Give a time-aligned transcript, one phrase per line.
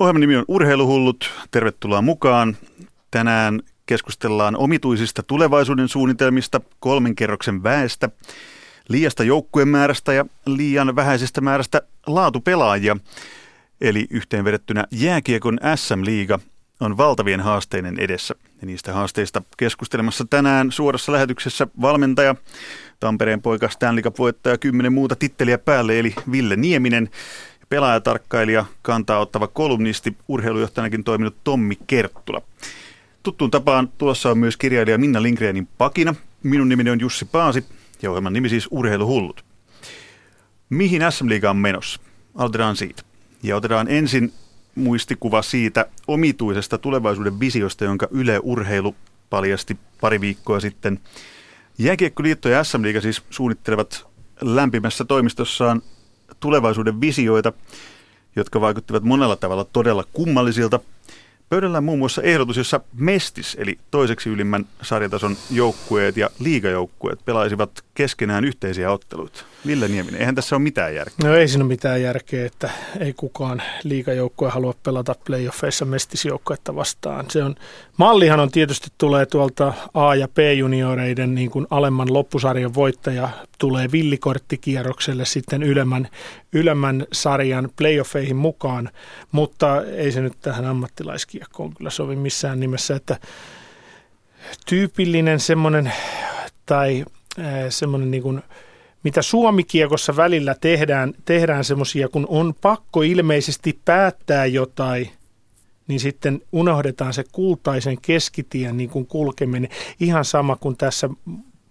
[0.00, 1.30] Ohjelman nimi on Urheiluhullut.
[1.50, 2.56] Tervetuloa mukaan.
[3.10, 8.10] Tänään keskustellaan omituisista tulevaisuuden suunnitelmista, kolmen kerroksen väestä,
[8.88, 12.96] liiasta joukkueen määrästä ja liian vähäisestä määrästä laatupelaajia.
[13.80, 16.38] Eli yhteenvedettynä jääkiekon SM-liiga
[16.80, 18.34] on valtavien haasteiden edessä.
[18.60, 22.34] Ja niistä haasteista keskustelemassa tänään suorassa lähetyksessä valmentaja,
[23.00, 27.10] Tampereen poika Stanley Cup-voittaja kymmenen muuta titteliä päälle, eli Ville Nieminen–
[27.70, 32.42] pelaajatarkkailija, kantaa ottava kolumnisti, urheilujohtajanakin toiminut Tommi Kerttula.
[33.22, 36.14] Tuttuun tapaan tuossa on myös kirjailija Minna Lindgrenin pakina.
[36.42, 37.64] Minun nimeni on Jussi Paasi
[38.02, 39.44] ja ohjelman nimi siis Urheiluhullut.
[40.70, 42.00] Mihin SM-liiga on menossa?
[42.34, 43.02] Aloitetaan siitä.
[43.42, 44.32] Ja otetaan ensin
[44.74, 48.94] muistikuva siitä omituisesta tulevaisuuden visiosta, jonka Yle Urheilu
[49.30, 51.00] paljasti pari viikkoa sitten.
[51.78, 54.06] Jääkiekkoliitto ja SM-liiga siis suunnittelevat
[54.40, 55.82] lämpimässä toimistossaan
[56.40, 57.52] tulevaisuuden visioita,
[58.36, 60.80] jotka vaikuttivat monella tavalla todella kummallisilta.
[61.48, 67.84] Pöydällä on muun muassa ehdotus, jossa Mestis, eli toiseksi ylimmän sarjatason joukkueet ja liigajoukkueet pelaisivat
[67.94, 69.44] keskenään yhteisiä otteluita.
[69.66, 71.28] Ville Nieminen, eihän tässä ole mitään järkeä.
[71.28, 77.30] No ei siinä ole mitään järkeä, että ei kukaan liigajoukkue halua pelata playoffeissa mestisjoukkuetta vastaan.
[77.30, 77.54] Se on,
[77.96, 85.24] mallihan on tietysti tulee tuolta A- ja B-junioreiden niin kuin alemman loppusarjan voittaja tulee villikorttikierrokselle
[85.24, 86.08] sitten ylemmän,
[86.52, 88.90] ylemmän sarjan playoffeihin mukaan,
[89.32, 93.16] mutta ei se nyt tähän ammattilaiskiekkoon kyllä sovi missään nimessä, että
[94.66, 95.92] tyypillinen semmoinen
[96.66, 97.04] tai
[97.38, 98.42] äh, semmoinen niin kuin,
[99.02, 105.10] mitä Suomikiekossa välillä tehdään, tehdään semmoisia, kun on pakko ilmeisesti päättää jotain,
[105.88, 109.70] niin sitten unohdetaan se kultaisen keskitien niin kuin kulkeminen.
[110.00, 111.08] Ihan sama kuin tässä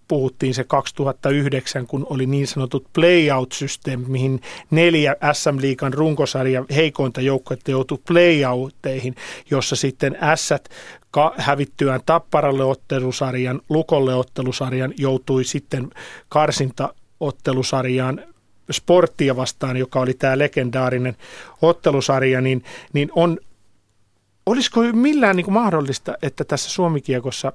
[0.08, 7.98] puhuttiin se 2009, kun oli niin sanotut playout-systeemit, mihin neljä SM-liikan runkosarja heikointa joukkuetta joutui
[8.08, 9.14] playoutteihin,
[9.50, 10.50] jossa sitten S
[11.36, 15.90] hävittyään Tapparalle ottelusarjan, Lukolle ottelusarjan joutui sitten
[16.28, 18.22] karsinta ottelusarjaan
[18.70, 21.16] sporttia vastaan, joka oli tämä legendaarinen
[21.62, 23.38] ottelusarja, niin, niin on,
[24.46, 27.52] olisiko millään niin kuin mahdollista, että tässä Suomikiekossa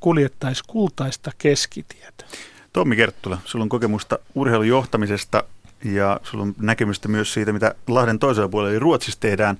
[0.00, 2.24] kuljettaisi kultaista keskitietä?
[2.72, 5.44] Tommi Kerttula, sulla on kokemusta urheilujohtamisesta
[5.84, 9.58] ja sulla on näkemystä myös siitä, mitä Lahden toisella puolella eli Ruotsissa tehdään.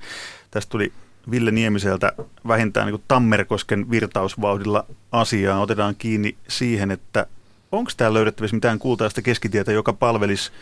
[0.50, 0.92] Tästä tuli
[1.30, 2.12] Ville Niemiseltä
[2.48, 5.60] vähintään niin Tammerkosken virtausvauhdilla asiaa.
[5.60, 7.26] Otetaan kiinni siihen, että
[7.72, 10.52] onko täällä löydettävissä mitään kultaista keskitietä, joka palvelisi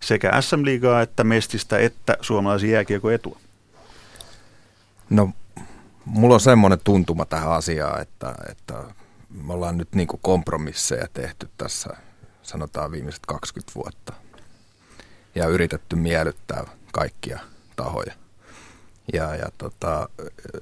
[0.00, 3.38] sekä SM-liigaa että Mestistä että suomalaisen jääkiekon etua?
[5.10, 5.30] No,
[6.04, 8.74] mulla on semmoinen tuntuma tähän asiaan, että, että
[9.44, 11.96] me ollaan nyt niin kompromisseja tehty tässä,
[12.42, 14.12] sanotaan viimeiset 20 vuotta.
[15.34, 17.40] Ja yritetty miellyttää kaikkia
[17.76, 18.14] tahoja.
[19.12, 20.08] Ja, ja tota,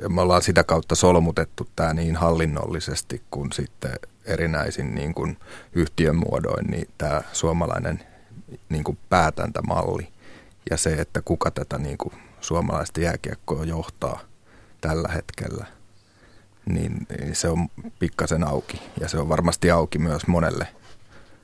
[0.09, 3.93] me ollaan sitä kautta solmutettu tämä niin hallinnollisesti kuin sitten
[4.25, 5.37] erinäisin niin kuin
[5.73, 8.03] yhtiön muodoin niin tämä suomalainen
[8.69, 10.09] niin kuin päätäntämalli
[10.71, 14.21] ja se, että kuka tätä niin kuin suomalaista jääkiekkoa johtaa
[14.81, 15.67] tällä hetkellä,
[16.67, 17.69] niin, niin se on
[17.99, 18.83] pikkasen auki.
[19.01, 20.67] Ja se on varmasti auki myös monelle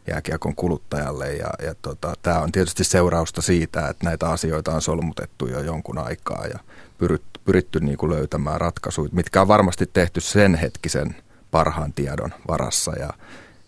[0.07, 1.33] jääkiekon kuluttajalle.
[1.33, 5.99] Ja, ja tota, tämä on tietysti seurausta siitä, että näitä asioita on solmutettu jo jonkun
[5.99, 6.59] aikaa ja
[6.99, 11.17] pyritty, pyritty niin kuin löytämään ratkaisuja, mitkä on varmasti tehty sen hetkisen–
[11.51, 13.11] parhaan tiedon varassa ja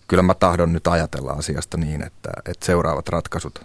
[0.08, 3.64] kyllä mä tahdon nyt ajatella asiasta niin, että, että seuraavat ratkaisut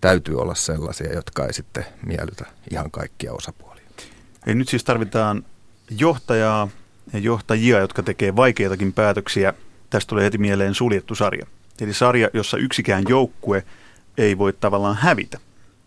[0.00, 3.82] täytyy olla sellaisia, jotka ei sitten miellytä ihan kaikkia osapuolia.
[4.46, 5.44] Eli nyt siis tarvitaan
[5.98, 6.68] johtajaa
[7.12, 9.54] ja johtajia, jotka tekee vaikeitakin päätöksiä.
[9.90, 11.46] Tästä tulee heti mieleen suljettu sarja.
[11.80, 13.64] Eli sarja, jossa yksikään joukkue
[14.18, 15.38] ei voi tavallaan hävitä.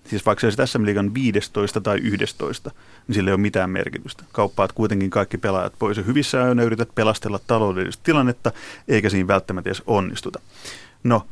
[0.09, 2.71] Siis vaikka se olisi SM Liigan 15 tai 11,
[3.07, 4.23] niin sillä ei ole mitään merkitystä.
[4.31, 8.51] Kauppaat kuitenkin kaikki pelaajat pois ja hyvissä ajoin yrität pelastella taloudellista tilannetta,
[8.87, 10.39] eikä siinä välttämättä edes onnistuta.
[11.03, 11.27] No,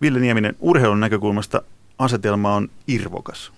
[0.00, 1.62] Ville Nieminen, urheilun näkökulmasta
[1.98, 3.52] asetelma on irvokas.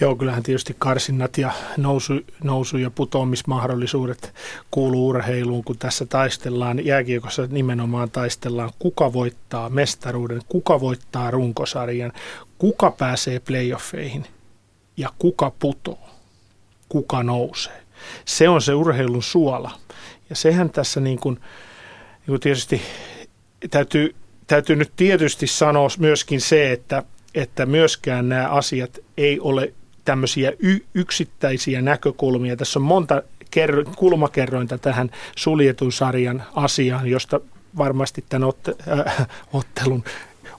[0.00, 2.12] Joo, kyllähän tietysti karsinnat ja nousu,
[2.44, 4.34] nousu- ja putoamismahdollisuudet
[4.70, 12.12] kuuluu urheiluun, kun tässä taistellaan, jääkiekossa nimenomaan taistellaan, kuka voittaa mestaruuden, kuka voittaa runkosarjan,
[12.58, 14.26] kuka pääsee playoffeihin
[14.96, 16.08] ja kuka putoo,
[16.88, 17.82] kuka nousee.
[18.24, 19.70] Se on se urheilun suola.
[20.30, 22.82] Ja sehän tässä niin kuin, niin kuin tietysti
[23.70, 24.14] täytyy,
[24.46, 27.02] täytyy nyt tietysti sanoa myöskin se, että,
[27.34, 29.72] että myöskään nämä asiat ei ole
[30.04, 32.56] tämmöisiä y- yksittäisiä näkökulmia.
[32.56, 37.40] Tässä on monta kerro, kulmakerrointa tähän suljetun sarjan asiaan, josta
[37.78, 38.74] varmasti tämän otte,
[39.08, 40.04] äh, ottelun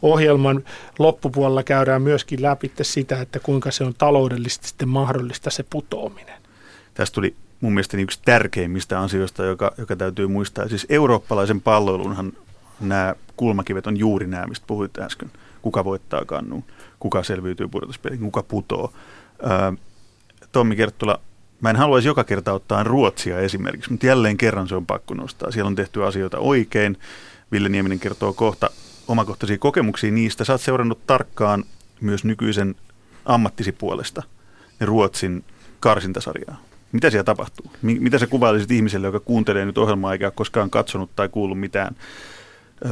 [0.02, 0.64] ohjelman
[1.00, 6.42] loppupuolella käydään myöskin läpi sitä, että kuinka se on taloudellisesti sitten mahdollista se putoaminen.
[6.94, 10.68] Tästä tuli mun mielestä yksi tärkeimmistä asioista, joka, joka täytyy muistaa.
[10.68, 12.34] Siis eurooppalaisen palloilunhan
[12.80, 15.32] nämä kulmakivet on juuri nämä, mistä puhuit äsken.
[15.64, 16.64] Kuka voittaa kannun,
[17.00, 18.94] kuka selviytyy pudotuspeliin, kuka putoo.
[19.44, 19.74] Ää,
[20.52, 21.20] Tommi Kerttula,
[21.62, 25.52] mä en haluaisi joka kerta ottaa Ruotsia esimerkiksi, mutta jälleen kerran se on pakko nostaa.
[25.52, 26.98] Siellä on tehty asioita oikein.
[27.52, 28.70] Ville Nieminen kertoo kohta
[29.08, 30.46] omakohtaisia kokemuksia niistä.
[30.46, 31.64] Sä oot seurannut tarkkaan
[32.02, 32.76] myös nykyisen
[33.26, 34.24] ammattisi puolesta
[34.82, 35.44] Ruotsin
[35.80, 36.62] karsintasarjaa.
[36.92, 37.72] Mitä siellä tapahtuu?
[37.82, 41.96] Mitä sä kuvailisit ihmiselle, joka kuuntelee nyt ohjelmaa eikä koskaan katsonut tai kuullut mitään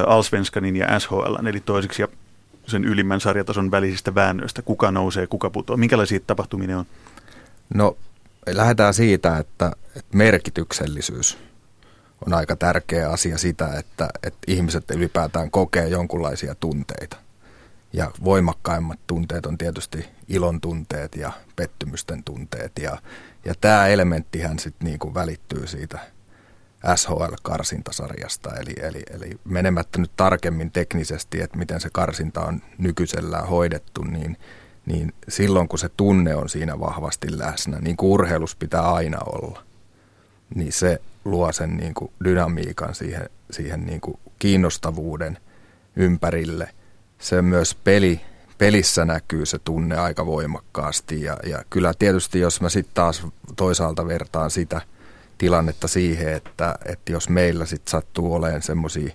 [0.06, 2.08] Alsvenskanin ja SHL, eli toiseksi ja
[2.66, 6.86] sen ylimmän sarjatason välisistä väännöistä, kuka nousee, kuka putoaa, minkälaisia tapahtumia on?
[7.74, 7.96] No
[8.46, 11.38] lähdetään siitä, että, että merkityksellisyys
[12.26, 17.16] on aika tärkeä asia sitä, että, että ihmiset ylipäätään kokee jonkunlaisia tunteita.
[17.92, 22.72] Ja voimakkaimmat tunteet on tietysti ilon tunteet ja pettymysten tunteet.
[22.80, 22.98] Ja,
[23.44, 25.98] ja tämä elementtihän sitten niinku välittyy siitä
[26.96, 28.50] SHL-karsintasarjasta.
[28.60, 34.36] Eli, eli, eli menemättä nyt tarkemmin teknisesti, että miten se karsinta on nykyisellään hoidettu, niin,
[34.86, 39.62] niin silloin kun se tunne on siinä vahvasti läsnä, niin kuin urheilus pitää aina olla,
[40.54, 45.38] niin se luo sen niin kuin dynamiikan siihen, siihen niin kuin kiinnostavuuden
[45.96, 46.68] ympärille.
[47.18, 48.20] Se myös peli,
[48.58, 53.26] pelissä näkyy se tunne aika voimakkaasti ja, ja kyllä tietysti jos mä sitten taas
[53.56, 54.80] toisaalta vertaan sitä
[55.42, 59.12] tilannetta siihen, että, että jos meillä sitten sattuu olemaan semmoisia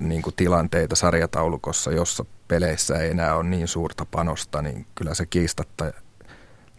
[0.00, 5.92] niin tilanteita sarjataulukossa, jossa peleissä ei enää ole niin suurta panosta, niin kyllä se kiistatta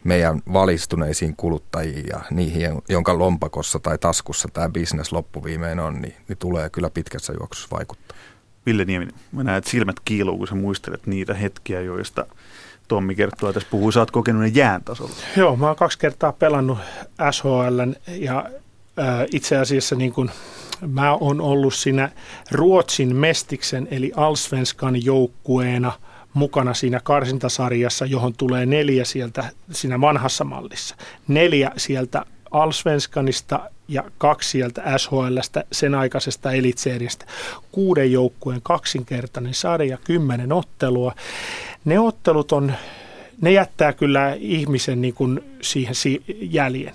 [0.04, 6.38] meidän valistuneisiin kuluttajiin ja niihin, jonka lompakossa tai taskussa tämä bisnes loppuviimein on, niin, niin
[6.38, 8.18] tulee kyllä pitkässä juoksussa vaikuttaa.
[8.66, 12.26] Ville Nieminen, mä näen, että silmät kiiluu, kun sä muistelet niitä hetkiä, joista
[12.88, 15.12] Tommi kertoo tässä puhuu, sä oot kokenut ne jään tasolla.
[15.38, 16.78] Joo, mä oon kaksi kertaa pelannut
[17.32, 18.46] SHL ja
[19.00, 20.32] äh, itse asiassa niin kun,
[20.88, 22.10] mä oon ollut siinä
[22.52, 25.92] Ruotsin Mestiksen eli Alsvenskan joukkueena–
[26.38, 30.96] mukana siinä karsintasarjassa, johon tulee neljä sieltä siinä vanhassa mallissa.
[31.28, 37.26] Neljä sieltä Alsvenskanista ja kaksi sieltä SHLstä, sen aikaisesta elitseeristä.
[37.72, 41.16] Kuuden joukkueen kaksinkertainen sarja, kymmenen ottelua.
[41.86, 42.74] Ne ottelut on,
[43.42, 45.96] ne jättää kyllä ihmisen niin kuin siihen
[46.42, 46.94] jäljen.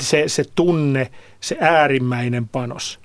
[0.00, 1.10] Se, se tunne,
[1.40, 2.98] se äärimmäinen panos–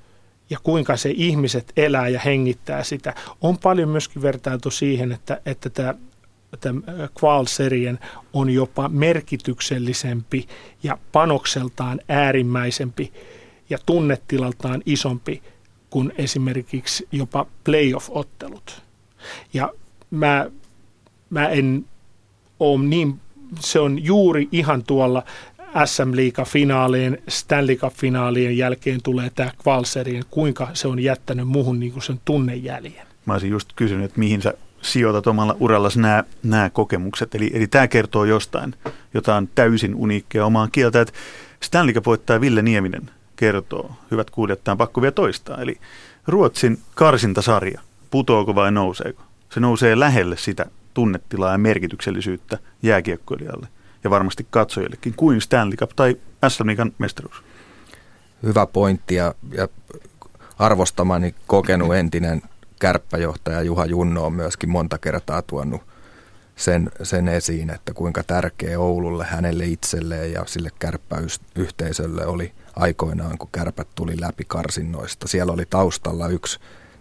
[0.49, 3.15] ja kuinka se ihmiset elää ja hengittää sitä.
[3.41, 5.93] On paljon myöskin vertailtu siihen, että, että tämä
[7.23, 7.99] Qual-serien
[8.33, 10.47] on jopa merkityksellisempi
[10.83, 13.13] ja panokseltaan äärimmäisempi
[13.69, 15.43] ja tunnetilaltaan isompi
[15.89, 18.81] kuin esimerkiksi jopa playoff-ottelut.
[19.53, 19.73] Ja
[20.11, 20.51] mä,
[21.29, 21.85] mä en
[22.59, 23.19] ole niin,
[23.59, 25.23] se on juuri ihan tuolla
[25.85, 32.03] SM Liiga-finaalien, Stanley Cup-finaalien jälkeen tulee tämä Kvalserien, kuinka se on jättänyt muuhun niin kuin
[32.03, 33.07] sen tunnejäljen.
[33.25, 37.35] Mä olisin just kysynyt, että mihin sä sijoitat omalla urallasi nämä, nämä kokemukset.
[37.35, 38.75] Eli, eli tämä kertoo jostain,
[39.13, 41.01] jotain täysin uniikkia omaan kieltä.
[41.01, 41.13] Että
[41.63, 45.61] Stanley voittaa Ville Nieminen kertoo, hyvät kuulijat, tämä on pakko vielä toistaa.
[45.61, 45.77] Eli
[46.27, 47.81] Ruotsin karsintasarja,
[48.11, 49.23] putoako vai nouseeko?
[49.49, 53.67] Se nousee lähelle sitä tunnetilaa ja merkityksellisyyttä jääkiekkoilijalle
[54.03, 57.43] ja varmasti katsojillekin kuin Stanley Cup tai SM mestaruus.
[58.43, 59.67] Hyvä pointti ja, ja
[60.59, 62.41] arvostamani kokenut entinen
[62.79, 65.81] kärppäjohtaja Juha Junno on myöskin monta kertaa tuonut
[66.55, 73.49] sen, sen esiin, että kuinka tärkeä Oululle, hänelle itselleen ja sille kärppäyhteisölle oli aikoinaan, kun
[73.51, 75.27] kärpät tuli läpi karsinnoista.
[75.27, 76.59] Siellä oli taustalla yksi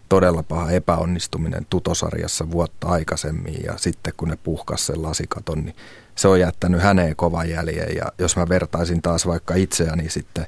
[0.09, 5.77] todella paha epäonnistuminen tutosarjassa vuotta aikaisemmin ja sitten kun ne puhkas sen lasikaton, niin
[6.15, 10.47] se on jättänyt häneen kovan jäljen ja jos mä vertaisin taas vaikka itseäni sitten,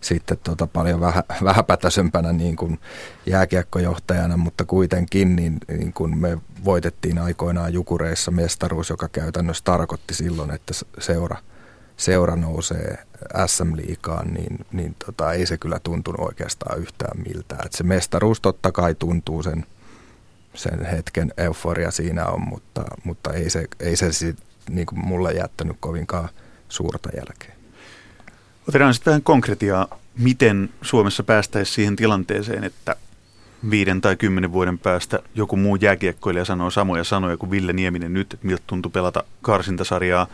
[0.00, 2.78] sitten tota paljon vähä, vähäpätäisempänä niin kuin
[3.26, 10.50] jääkiekkojohtajana, mutta kuitenkin niin, niin kuin me voitettiin aikoinaan Jukureissa mestaruus, joka käytännössä tarkoitti silloin,
[10.50, 11.36] että seura,
[11.96, 12.98] seura nousee
[13.46, 17.66] SM-liikaan, niin, niin tota, ei se kyllä tuntunut oikeastaan yhtään miltään.
[17.66, 19.66] Et se mestaruus totta kai tuntuu sen,
[20.54, 24.36] sen hetken euforia siinä on, mutta, mutta ei se, ei se sit,
[24.70, 26.28] niin kuin mulle jättänyt kovinkaan
[26.68, 27.59] suurta jälkeä.
[28.68, 32.96] Otetaan sitten vähän konkretiaa, miten Suomessa päästäisiin siihen tilanteeseen, että
[33.70, 38.34] viiden tai kymmenen vuoden päästä joku muu jääkiekkoilija sanoo samoja sanoja kuin Ville Nieminen nyt,
[38.34, 40.26] että miltä tuntui pelata karsintasarjaa.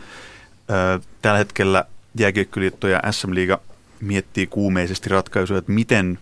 [1.21, 1.85] Tällä hetkellä
[2.19, 3.59] jääkiekkoliitto ja SM Liiga
[4.01, 6.19] miettii kuumeisesti ratkaisuja, että miten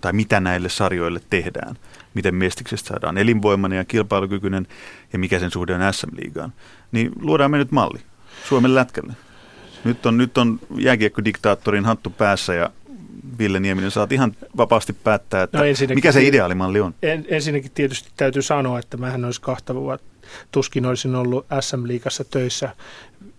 [0.00, 1.76] tai mitä näille sarjoille tehdään.
[2.14, 4.66] Miten Mestiksestä saadaan elinvoimainen ja kilpailukykyinen
[5.12, 6.52] ja mikä sen suhde on SM-liigaan.
[6.92, 8.00] Niin luodaan me nyt malli
[8.48, 9.12] Suomen lätkälle.
[9.84, 12.70] Nyt on, nyt on jääkiekkodiktaattorin hattu päässä ja
[13.38, 16.94] Ville Nieminen, saat ihan vapaasti päättää, että no mikä se ideaalimalli on.
[17.02, 20.11] En, ensinnäkin tietysti täytyy sanoa, että mähän olisi kahta vuotta,
[20.52, 22.74] tuskin olisin ollut SM-liigassa töissä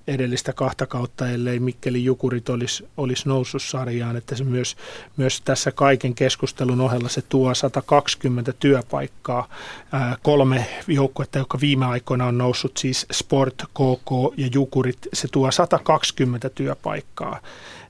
[0.07, 4.75] edellistä kahta kautta, ellei Mikkeli Jukurit olisi, olisi noussut sarjaan, että se myös,
[5.17, 9.49] myös tässä kaiken keskustelun ohella se tuo 120 työpaikkaa.
[9.91, 15.51] Ää, kolme joukkuetta, jotka viime aikoina on noussut, siis Sport, KK ja Jukurit, se tuo
[15.51, 17.39] 120 työpaikkaa.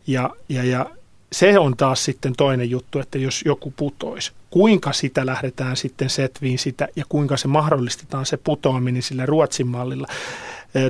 [0.08, 0.86] Ja, ja, ja
[1.32, 6.60] se on taas sitten toinen juttu, että jos joku putoisi, kuinka sitä lähdetään sitten setviin
[6.60, 10.08] sitä ja kuinka se mahdollistetaan se putoaminen sillä Ruotsin mallilla.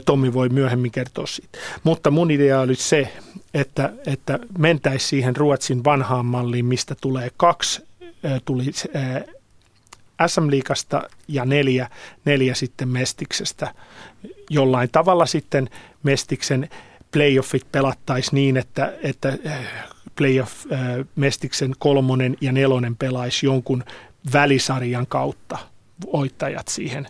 [0.05, 1.57] Tommi voi myöhemmin kertoa siitä.
[1.83, 3.13] Mutta mun idea oli se,
[3.53, 7.81] että, että mentäisiin siihen Ruotsin vanhaan malliin, mistä tulee kaksi,
[8.45, 8.63] tuli
[10.27, 11.89] SM-liikasta ja neljä,
[12.25, 13.73] neljä sitten Mestiksestä.
[14.49, 15.69] Jollain tavalla sitten
[16.03, 16.69] Mestiksen
[17.13, 19.37] playoffit pelattaisiin niin, että, että
[20.15, 20.65] playoff
[21.15, 23.83] Mestiksen kolmonen ja nelonen pelaisi jonkun
[24.33, 25.57] välisarjan kautta
[26.13, 27.07] voittajat siihen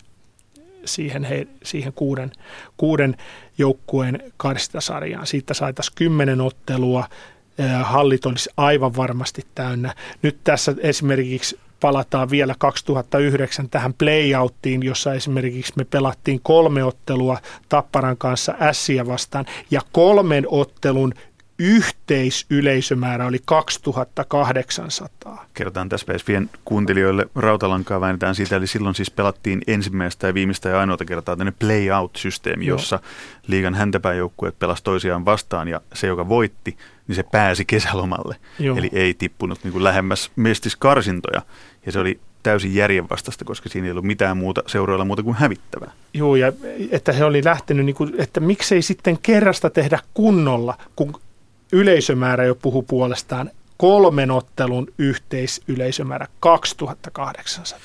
[0.85, 2.31] siihen, he, siihen kuuden,
[2.77, 3.17] kuuden
[3.57, 5.27] joukkueen karstasarjaan.
[5.27, 7.09] Siitä saataisiin kymmenen ottelua,
[7.83, 9.95] hallit olisi aivan varmasti täynnä.
[10.21, 17.37] Nyt tässä esimerkiksi palataan vielä 2009 tähän playouttiin, jossa esimerkiksi me pelattiin kolme ottelua
[17.69, 21.13] Tapparan kanssa Ässiä vastaan ja kolmen ottelun
[21.59, 25.45] yhteisyleisömäärä oli 2800.
[25.53, 30.79] Kerrotaan tässä PSVn kuuntelijoille, rautalankaa väännetään siitä, eli silloin siis pelattiin ensimmäistä ja viimeistä ja
[30.79, 32.99] ainoata kertaa tämmöinen play-out-systeemi, jossa
[33.47, 38.35] liigan häntäpääjoukkueet pelasi toisiaan vastaan ja se, joka voitti, niin se pääsi kesälomalle.
[38.59, 38.77] Joo.
[38.77, 41.41] Eli ei tippunut niin kuin lähemmäs mestiskarsintoja
[41.85, 45.91] ja se oli täysin järjenvastaista, koska siinä ei ollut mitään muuta seuroilla muuta kuin hävittävää.
[46.13, 46.53] Joo, ja
[46.91, 51.21] että he oli lähtenyt, niin kuin, että miksei sitten kerrasta tehdä kunnolla, kun
[51.71, 53.51] yleisömäärä jo puhu puolestaan.
[53.77, 57.79] Kolmen ottelun yhteisyleisömäärä 2800.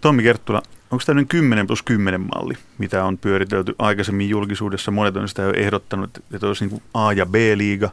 [0.00, 4.90] Tommi Kerttula, onko tämmöinen 10 plus 10 malli, mitä on pyöritelty aikaisemmin julkisuudessa?
[4.90, 7.90] Monet on sitä jo ehdottanut, että olisi niin A- ja B-liiga,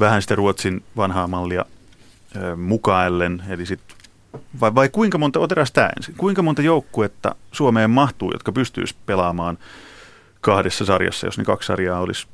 [0.00, 1.64] vähän sitä Ruotsin vanhaa mallia
[2.36, 3.80] ö, mukaillen, eli sit,
[4.60, 9.58] vai, vai kuinka monta, otetaan tämä ensin, kuinka monta joukkuetta Suomeen mahtuu, jotka pystyisi pelaamaan
[10.40, 12.26] kahdessa sarjassa, jos ne kaksi sarjaa olisi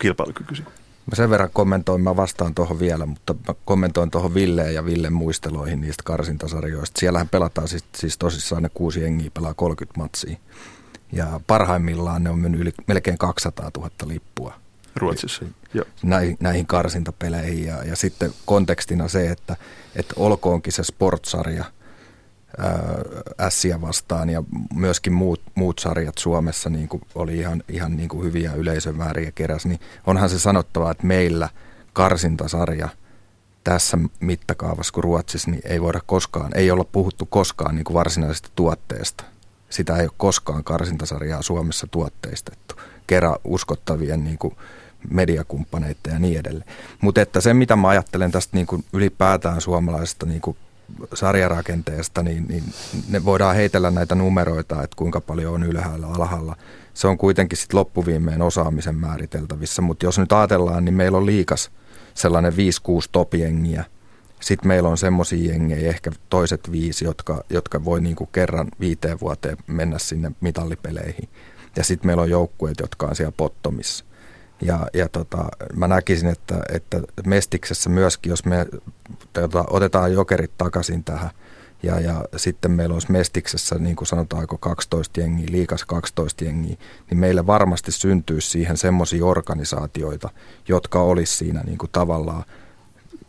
[0.00, 0.66] kilpailukykyisiä?
[1.10, 5.12] Mä sen verran kommentoin, mä vastaan tuohon vielä, mutta mä kommentoin tuohon Villeen ja Villen
[5.12, 7.00] muisteloihin niistä karsintasarjoista.
[7.00, 10.36] Siellähän pelataan siis, siis tosissaan ne kuusi jengiä pelaa 30 matsia.
[11.12, 14.54] Ja parhaimmillaan ne on mennyt yli, melkein 200 000 lippua.
[14.96, 15.44] Ruotsissa,
[16.02, 19.56] Näihin, näihin karsintapeleihin ja, ja sitten kontekstina se, että,
[19.96, 21.64] että olkoonkin se sportsarja–
[23.40, 24.42] Ässiä vastaan ja
[24.74, 29.66] myöskin muut, muut sarjat Suomessa niin kuin oli ihan, ihan niin kuin hyviä yleisömääriä keräs,
[29.66, 31.48] niin onhan se sanottava, että meillä
[31.92, 32.88] karsintasarja
[33.64, 38.48] tässä mittakaavassa kuin Ruotsissa, niin ei voida koskaan, ei olla puhuttu koskaan niin kuin varsinaisesta
[38.56, 39.24] tuotteesta.
[39.70, 42.74] Sitä ei ole koskaan karsintasarjaa Suomessa tuotteistettu.
[43.06, 44.56] Kerran uskottavien niin kuin
[45.10, 46.70] mediakumppaneiden ja niin edelleen.
[47.00, 50.56] Mutta että se, mitä mä ajattelen tästä niin kuin ylipäätään suomalaisesta niin kuin
[51.14, 52.64] sarjarakenteesta, niin, niin
[53.08, 56.56] ne voidaan heitellä näitä numeroita, että kuinka paljon on ylhäällä, alhaalla.
[56.94, 61.70] Se on kuitenkin sitten loppuviimeen osaamisen määriteltävissä, mutta jos nyt ajatellaan, niin meillä on liikas
[62.14, 62.56] sellainen 5-6
[63.12, 63.84] topiengiä.
[64.40, 69.56] Sitten meillä on semmoisia jengejä, ehkä toiset viisi, jotka, jotka voi niinku kerran viiteen vuoteen
[69.66, 71.28] mennä sinne mitallipeleihin.
[71.76, 74.04] Ja sitten meillä on joukkueet, jotka on siellä pottomissa.
[74.60, 75.44] Ja, ja tota,
[75.74, 78.66] mä näkisin, että, että Mestiksessä myöskin, jos me
[79.32, 81.30] tota, otetaan jokerit takaisin tähän,
[81.82, 86.76] ja, ja sitten meillä olisi Mestiksessä, niin kuin sanotaanko 12 jengiä, liikas 12 jengiä,
[87.10, 90.30] niin meillä varmasti syntyisi siihen semmoisia organisaatioita,
[90.68, 92.44] jotka olisi siinä niin kuin tavallaan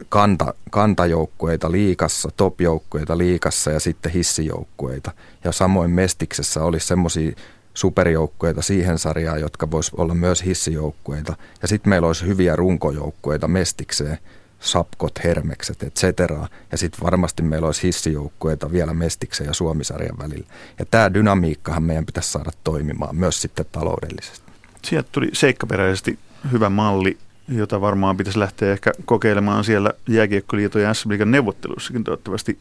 [0.10, 5.12] kanta, kantajoukkueita liikassa, topjoukkueita liikassa ja sitten hissijoukkueita.
[5.43, 7.31] Ja samoin Mestiksessä olisi semmoisia
[7.77, 11.36] superjoukkueita siihen sarjaan, jotka vois olla myös hissijoukkueita.
[11.62, 14.17] Ja sitten meillä olisi hyviä runkojoukkueita mestikseen,
[14.60, 16.48] sapkot, hermekset, et cetera.
[16.72, 20.48] Ja sitten varmasti meillä olisi hissijoukkueita vielä mestiksen ja suomisarjan välillä.
[20.79, 24.51] Ja tämä dynamiikkahan meidän pitäisi saada toimimaan myös sitten taloudellisesti.
[24.84, 26.19] Sieltä tuli seikkaperäisesti
[26.51, 27.17] hyvä malli,
[27.48, 32.60] jota varmaan pitäisi lähteä ehkä kokeilemaan siellä Jääkiekkoliiton ja s neuvottelussakin toivottavasti.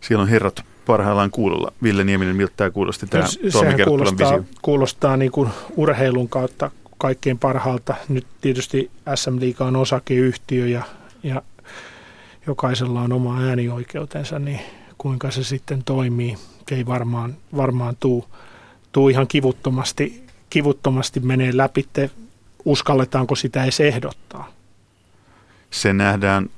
[0.00, 1.72] Siellä on herrat parhaillaan kuulolla.
[1.82, 4.44] Ville Nieminen, miltä tämä kuulosti tämä Toimi kuulostaa, visio?
[4.62, 7.94] kuulostaa niin kuin urheilun kautta kaikkein parhaalta.
[8.08, 10.82] Nyt tietysti SM Liiga on osakeyhtiö ja,
[11.22, 11.42] ja
[12.46, 14.60] jokaisella on oma äänioikeutensa, niin
[14.98, 16.36] kuinka se sitten toimii,
[16.68, 18.24] se ei varmaan, varmaan tuu,
[18.92, 21.86] tuu ihan kivuttomasti, kivuttomasti menee läpi,
[22.64, 24.48] uskalletaanko sitä edes ehdottaa.
[25.70, 26.50] Se nähdään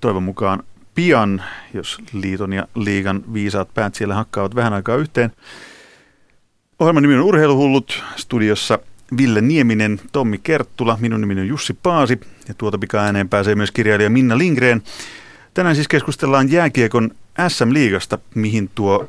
[0.00, 0.62] toivon mukaan
[0.96, 1.42] pian,
[1.74, 5.32] jos liiton ja liigan viisaat päät siellä hakkaavat vähän aikaa yhteen.
[6.78, 8.02] Ohjelman nimi on Urheiluhullut.
[8.16, 8.78] Studiossa
[9.16, 13.70] Ville Nieminen, Tommi Kerttula, minun nimeni on Jussi Paasi ja tuota pika ääneen pääsee myös
[13.70, 14.82] kirjailija Minna Lindgren.
[15.54, 17.10] Tänään siis keskustellaan jääkiekon
[17.48, 19.08] SM-liigasta, mihin tuo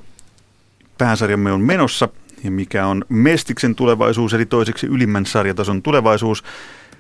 [0.98, 2.10] pääsarjamme on menossa
[2.44, 6.44] ja mikä on Mestiksen tulevaisuus, eli toiseksi ylimmän sarjatason tulevaisuus.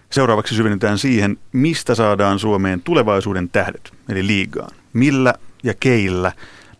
[0.09, 4.71] Seuraavaksi syvennytään siihen, mistä saadaan Suomeen tulevaisuuden tähdet, eli liigaan.
[4.93, 5.33] Millä
[5.63, 6.31] ja keillä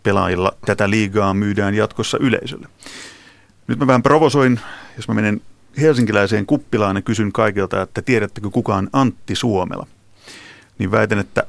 [0.02, 2.68] pelaajilla tätä liigaa myydään jatkossa yleisölle.
[3.66, 4.60] Nyt mä vähän provosoin,
[4.96, 5.40] jos mä menen
[5.80, 9.86] helsinkiläiseen kuppilaan ja kysyn kaikilta, että tiedättekö kukaan Antti Suomela.
[10.78, 11.42] Niin väitän, että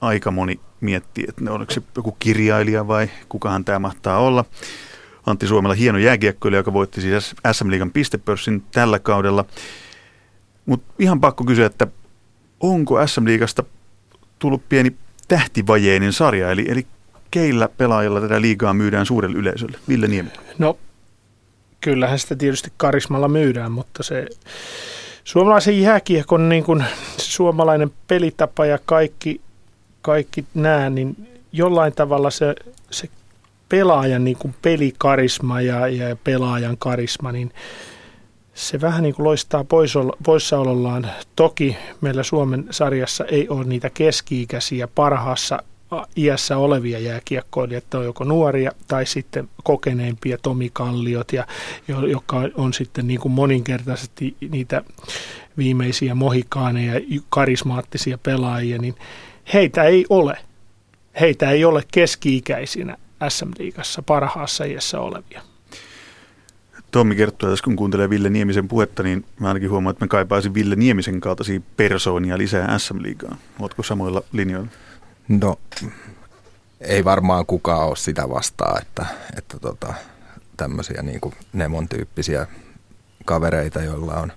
[0.00, 4.44] aika moni miettii, että ne oliko se joku kirjailija vai kukahan tämä mahtaa olla.
[5.26, 9.44] Antti Suomela hieno jääkiekkoilija, joka voitti siis SM Liigan pistepörssin tällä kaudella.
[10.66, 11.86] Mutta ihan pakko kysyä, että
[12.60, 13.64] onko SM Liigasta
[14.38, 14.96] tullut pieni
[15.28, 16.86] tähtivajeinen sarja, eli, eli
[17.30, 19.78] keillä pelaajilla tätä liigaa myydään suurelle yleisölle?
[19.88, 20.30] Ville Niemi.
[20.58, 20.78] No
[21.80, 24.26] kyllähän sitä tietysti karismalla myydään, mutta se
[25.24, 26.84] suomalaisen jääkiekon niin kuin
[27.16, 29.40] suomalainen pelitapa ja kaikki,
[30.02, 32.54] kaikki nämä, niin jollain tavalla se,
[32.90, 33.08] se
[33.68, 37.52] pelaajan niin kuin pelikarisma ja, ja pelaajan karisma, niin
[38.54, 39.64] se vähän niin kuin loistaa
[40.24, 41.10] poissaolollaan.
[41.36, 45.62] Toki meillä Suomen sarjassa ei ole niitä keski-ikäisiä parhaassa
[46.16, 51.46] iässä olevia jääkiekkoilijoita, on joko nuoria tai sitten kokeneimpia Tomi Kalliot, ja,
[52.10, 54.82] joka on sitten niin kuin moninkertaisesti niitä
[55.58, 58.94] viimeisiä mohikaaneja, karismaattisia pelaajia, niin
[59.54, 60.38] heitä ei ole.
[61.20, 62.96] Heitä ei ole keski-ikäisinä
[63.28, 65.42] SM-liigassa parhaassa iässä olevia.
[66.92, 70.54] Tommi kertoo tässä, kun kuuntelee Ville Niemisen puhetta, niin mä ainakin huomaan, että mä kaipaisin
[70.54, 73.38] Ville Niemisen kaltaisia persoonia lisää SM-liigaan.
[73.58, 74.68] Oletko samoilla linjoilla?
[75.28, 75.58] No,
[76.80, 79.94] ei varmaan kukaan ole sitä vastaan, että, että tota,
[80.56, 82.46] tämmöisiä niin kuin Nemon-tyyppisiä
[83.24, 84.32] kavereita, joilla on,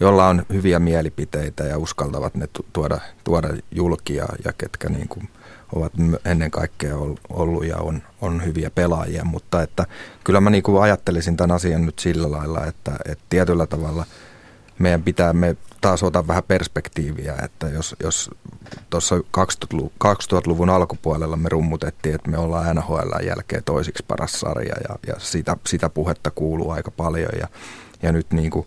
[0.00, 5.28] joilla on hyviä mielipiteitä ja uskaltavat ne tuoda, tuoda julkia ja ketkä niin kuin
[5.74, 5.92] ovat
[6.24, 6.94] ennen kaikkea
[7.28, 9.86] ollut ja on, on hyviä pelaajia, mutta että
[10.24, 14.06] kyllä mä niin ajattelisin tämän asian nyt sillä lailla, että, että tietyllä tavalla
[14.78, 18.30] meidän pitää, me taas ottaa vähän perspektiiviä, että jos, jos
[18.90, 25.14] tuossa 2000-luvun alkupuolella me rummutettiin, että me ollaan NHL jälkeen toisiksi paras sarja ja, ja
[25.18, 27.48] sitä, sitä puhetta kuuluu aika paljon ja,
[28.02, 28.66] ja nyt niin kuin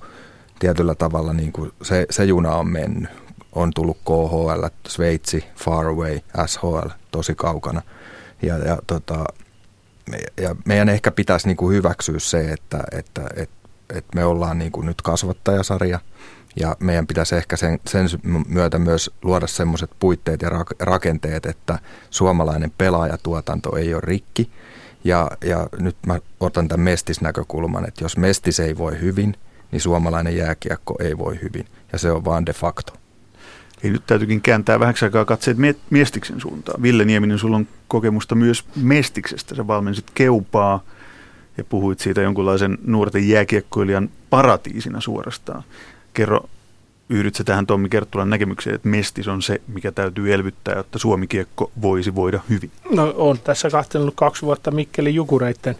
[0.60, 3.10] tietyllä tavalla niin kuin se, se juna on mennyt.
[3.56, 7.82] On tullut KHL, Sveitsi, far away, SHL, tosi kaukana.
[8.42, 9.24] Ja, ja, tota,
[10.42, 14.72] ja meidän ehkä pitäisi niin kuin hyväksyä se, että, että, että, että me ollaan niin
[14.72, 16.00] kuin nyt kasvattajasarja–
[16.56, 18.08] ja meidän pitäisi ehkä sen, sen
[18.48, 24.52] myötä myös luoda semmoiset puitteet ja rakenteet, että suomalainen pelaajatuotanto ei ole rikki.
[25.04, 29.36] Ja, ja nyt mä otan tämän mestisnäkökulman, että jos mestis ei voi hyvin,
[29.72, 31.66] niin suomalainen jääkiekko ei voi hyvin.
[31.92, 32.94] Ja se on vaan de facto.
[33.84, 35.58] Eli nyt täytyykin kääntää vähäksi aikaa katseet
[35.90, 36.82] Mestiksen suuntaan.
[36.82, 39.56] Ville Nieminen, sulla on kokemusta myös Mestiksestä.
[39.56, 40.84] Sä valmensit Keupaa
[41.58, 45.64] ja puhuit siitä jonkunlaisen nuorten jääkiekkoilijan paratiisina suorastaan.
[46.14, 46.50] Kerro,
[47.10, 52.16] yhdytkö tähän Tommi Kerttulan näkemykseen, että mestis on se, mikä täytyy elvyttää, jotta Suomi-kiekko voisi
[52.16, 52.72] voida hyvin?
[52.90, 55.76] No on tässä kahtellut kaksi vuotta Mikkeli Jukureiden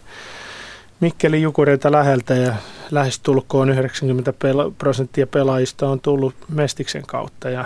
[1.02, 2.54] Mikkeli Jukureita läheltä ja
[2.90, 4.32] lähestulkoon 90
[4.78, 7.50] prosenttia pelaajista on tullut Mestiksen kautta.
[7.50, 7.64] Ja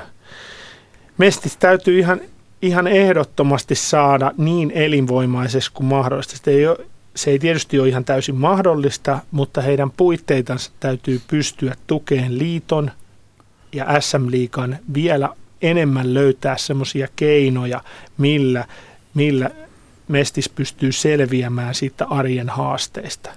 [1.18, 2.20] Mestis täytyy ihan,
[2.62, 6.37] ihan ehdottomasti saada niin elinvoimaisesti kuin mahdollista.
[6.37, 6.79] Sitä ei ole
[7.16, 12.90] se ei tietysti ole ihan täysin mahdollista, mutta heidän puitteitansa täytyy pystyä tukeen liiton
[13.72, 15.29] ja SM-liikan vielä
[15.62, 17.81] enemmän löytää semmoisia keinoja,
[18.18, 18.64] millä,
[19.14, 19.50] millä
[20.09, 23.31] Mestis pystyy selviämään siitä arjen haasteista.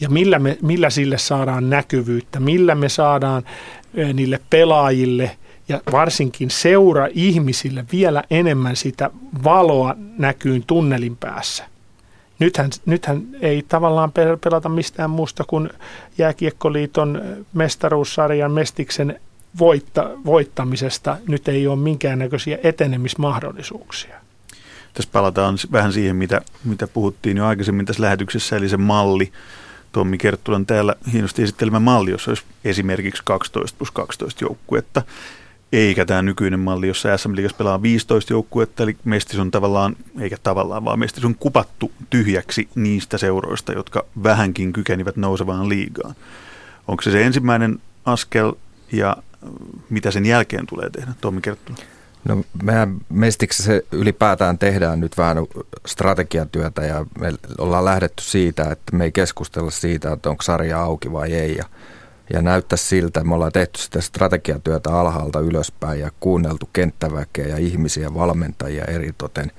[0.00, 3.42] Ja millä, me, millä sille saadaan näkyvyyttä, millä me saadaan
[4.14, 5.36] niille pelaajille
[5.68, 9.10] ja varsinkin seura-ihmisille vielä enemmän sitä
[9.44, 11.64] valoa näkyyn tunnelin päässä
[12.38, 14.12] nythän, nythän ei tavallaan
[14.44, 15.70] pelata mistään muusta kuin
[16.18, 19.20] Jääkiekkoliiton mestaruussarjan Mestiksen
[19.58, 21.16] voitta, voittamisesta.
[21.28, 24.20] Nyt ei ole minkäännäköisiä etenemismahdollisuuksia.
[24.94, 29.32] Tässä palataan vähän siihen, mitä, mitä puhuttiin jo aikaisemmin tässä lähetyksessä, eli se malli.
[29.92, 35.02] Tommi Kerttulan täällä hienosti esittelemä malli, jossa olisi esimerkiksi 12 plus 12 joukkuetta.
[35.72, 40.36] Eikä tämä nykyinen malli, jossa SM Liigassa pelaa 15 joukkuetta, eli Mestis on tavallaan, eikä
[40.42, 46.14] tavallaan, vaan Mestis on kupattu tyhjäksi niistä seuroista, jotka vähänkin kykenivät nousevaan liigaan.
[46.88, 48.52] Onko se se ensimmäinen askel
[48.92, 49.16] ja
[49.90, 51.12] mitä sen jälkeen tulee tehdä?
[51.20, 51.76] Tommi kertoo.
[52.24, 55.36] No mehän Mestiksessä ylipäätään tehdään nyt vähän
[55.86, 61.12] strategiatyötä ja me ollaan lähdetty siitä, että me ei keskustella siitä, että onko sarja auki
[61.12, 61.56] vai ei.
[61.56, 61.64] Ja,
[62.32, 67.56] ja näyttää siltä, että me ollaan tehty sitä strategiatyötä alhaalta ylöspäin ja kuunneltu kenttäväkeä ja
[67.56, 69.52] ihmisiä, valmentajia eritoten.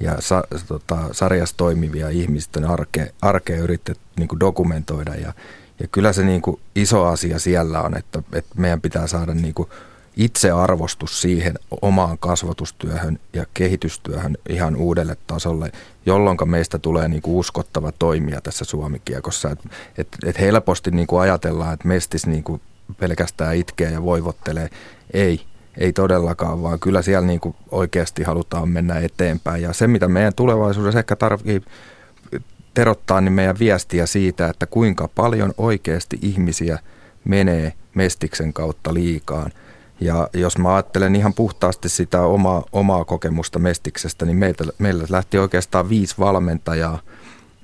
[0.00, 5.14] Ja sa, tota, sarjassa toimivia ihmisten arkea, arkea yritetty niin dokumentoida.
[5.14, 5.32] Ja,
[5.78, 9.54] ja kyllä se niin kuin iso asia siellä on, että, että meidän pitää saada niin
[9.54, 9.68] kuin
[10.16, 15.72] itsearvostus siihen omaan kasvatustyöhön ja kehitystyöhön ihan uudelle tasolle,
[16.06, 19.50] jolloin meistä tulee niin kuin uskottava toimija tässä Suomikiekossa.
[19.50, 19.58] Et,
[19.98, 22.60] et, et helposti niin kuin ajatellaan, että mestis niin kuin
[23.00, 24.68] pelkästään itkee ja voivottelee.
[25.12, 25.40] Ei,
[25.78, 29.62] ei todellakaan, vaan kyllä siellä niin kuin oikeasti halutaan mennä eteenpäin.
[29.62, 31.60] Ja se, mitä meidän tulevaisuudessa ehkä tarvitsee
[32.74, 36.78] terottaa, niin meidän viestiä siitä, että kuinka paljon oikeasti ihmisiä
[37.24, 39.52] menee mestiksen kautta liikaan–
[40.04, 45.38] ja jos mä ajattelen ihan puhtaasti sitä omaa, omaa kokemusta Mestiksestä, niin meiltä, meillä lähti
[45.38, 46.98] oikeastaan viisi valmentajaa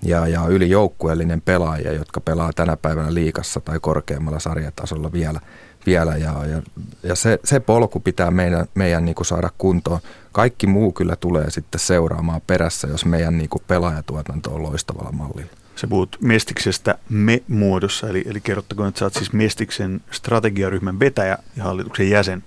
[0.03, 5.41] ja, ja yli joukkueellinen pelaaja, jotka pelaa tänä päivänä liikassa tai korkeammalla sarjatasolla vielä.
[5.87, 6.63] vielä ja, ja,
[7.03, 10.01] ja se, se polku pitää meidän, meidän niin kuin saada kuntoon.
[10.33, 15.51] Kaikki muu kyllä tulee sitten seuraamaan perässä, jos meidän niin kuin pelaajatuotanto on loistavalla mallilla.
[15.79, 21.65] Sä puhut Mestiksestä me-muodossa, eli, eli kerrottakoon, että sä oot siis Mestiksen strategiaryhmän vetäjä ja
[21.65, 22.45] hallituksen jäsen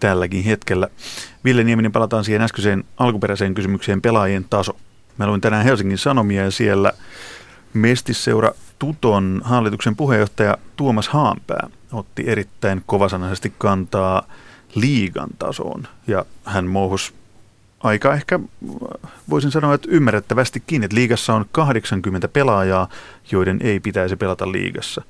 [0.00, 0.88] tälläkin hetkellä.
[1.44, 4.76] Ville Nieminen, palataan siihen äskeiseen alkuperäiseen kysymykseen pelaajien taso.
[5.18, 6.92] Mä luin tänään Helsingin Sanomia ja siellä
[7.72, 14.22] Mestisseura Tuton hallituksen puheenjohtaja Tuomas Haanpää otti erittäin kovasanaisesti kantaa
[14.74, 17.14] liigan tasoon ja hän mouhus
[17.80, 18.40] aika ehkä
[19.30, 22.88] voisin sanoa, että ymmärrettävästikin, että liigassa on 80 pelaajaa,
[23.32, 25.02] joiden ei pitäisi pelata liigassa.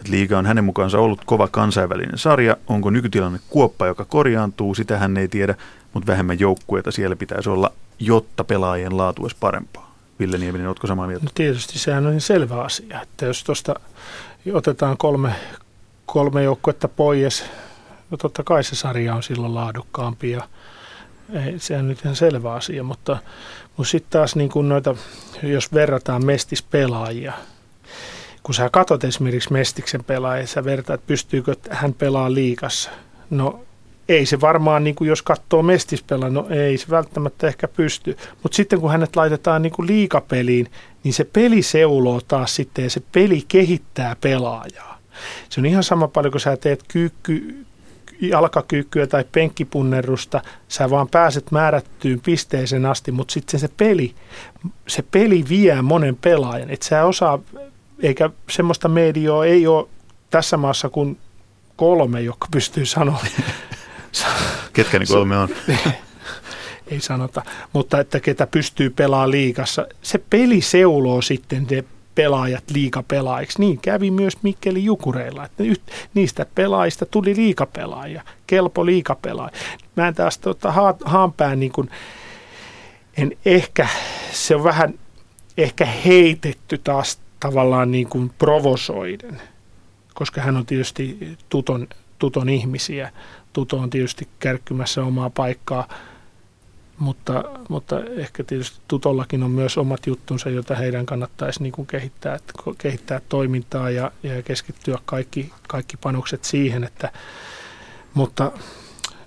[0.00, 2.56] Et liiga on hänen mukaansa ollut kova kansainvälinen sarja.
[2.66, 5.54] Onko nykytilanne kuoppa, joka korjaantuu, sitä hän ei tiedä,
[5.92, 9.92] mutta vähemmän joukkueita siellä pitäisi olla, jotta pelaajien laatu olisi parempaa.
[10.18, 11.24] Ville Nieminen, oletko samaa mieltä?
[11.24, 13.74] No tietysti sehän on selvä asia, että jos tuosta
[14.52, 15.32] otetaan kolme,
[16.06, 17.44] kolme joukkuetta pois,
[18.10, 20.48] no totta kai se sarja on silloin laadukkaampi ja–
[21.32, 23.16] ei, se on nyt ihan selvä asia, mutta,
[23.76, 24.94] mutta sitten taas niin kuin noita,
[25.42, 27.32] jos verrataan mestispelaajia,
[28.42, 32.90] kun sä katsot esimerkiksi Mestiksen pelaajia, sä vertaat, pystyykö hän pelaa liikassa.
[33.30, 33.64] No
[34.08, 38.16] ei se varmaan, niin kuin jos katsoo mestispelaa, no ei se välttämättä ehkä pysty.
[38.42, 40.70] Mutta sitten kun hänet laitetaan niin kuin liikapeliin,
[41.04, 44.98] niin se peli seuloo taas sitten ja se peli kehittää pelaajaa.
[45.48, 47.64] Se on ihan sama paljon, kun sä teet kyykky,
[48.28, 54.14] jalkakyykkyä tai penkkipunnerusta, sä vaan pääset määrättyyn pisteeseen asti, mutta sitten se peli,
[54.88, 56.70] se peli vie monen pelaajan.
[56.70, 57.38] Et sä osaa,
[58.02, 59.88] eikä semmoista medioa ei ole
[60.30, 61.18] tässä maassa kuin
[61.76, 63.24] kolme, joka pystyy sanoa.
[64.72, 65.48] Ketkä ne kolme on?
[66.90, 69.86] ei sanota, mutta että ketä pystyy pelaamaan liikassa.
[70.02, 73.60] Se peli seuloo sitten se pelaajat liikapelaajiksi.
[73.60, 75.64] Niin kävi myös Mikkeli Jukureilla, että
[76.14, 79.52] niistä pelaajista tuli liikapelaajia, kelpo liikapelaaja.
[79.96, 81.90] Mä en taas tota, haanpään niin kuin,
[83.16, 83.88] en ehkä,
[84.32, 84.94] se on vähän
[85.58, 89.40] ehkä heitetty taas tavallaan niin kuin provosoiden,
[90.14, 93.10] koska hän on tietysti tuton, tuton ihmisiä.
[93.52, 95.88] Tuto on tietysti kärkkymässä omaa paikkaa
[97.02, 102.38] mutta, mutta ehkä tietysti Tutollakin on myös omat juttunsa, joita heidän kannattaisi niin kuin kehittää,
[102.78, 106.84] kehittää toimintaa ja, ja keskittyä kaikki, kaikki panokset siihen.
[106.84, 107.12] Että,
[108.14, 108.52] mutta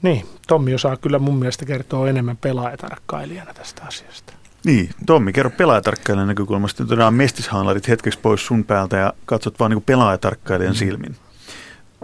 [0.02, 4.34] niin, Tommi osaa kyllä mun mielestä kertoa enemmän pelaajatarkkailijana tästä asiasta.
[4.66, 6.84] Niin, Tommi, kerro pelaajatarkkailijan näkökulmasta.
[6.84, 10.78] Nyt otetaan mestishaalarit hetkeksi pois sun päältä ja katsot vaan niin pelaajatarkkailijan mm.
[10.78, 11.16] silmin.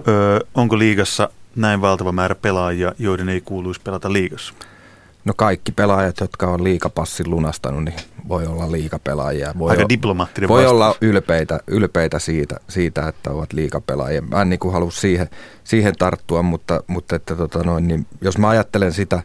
[0.07, 4.53] Öö, onko liigassa näin valtava määrä pelaajia, joiden ei kuuluisi pelata liigassa?
[5.25, 7.95] No kaikki pelaajat, jotka on liikapassin lunastanut, niin
[8.27, 9.53] voi olla liikapelaajia.
[9.59, 10.73] Voi Aika diplomaattinen Voi vastaus.
[10.73, 14.21] olla ylpeitä, ylpeitä siitä, siitä, että ovat liikapelaajia.
[14.21, 15.29] Mä en niin kuin halua siihen,
[15.63, 19.23] siihen tarttua, mutta, mutta että, tota noin, niin jos mä ajattelen sitä,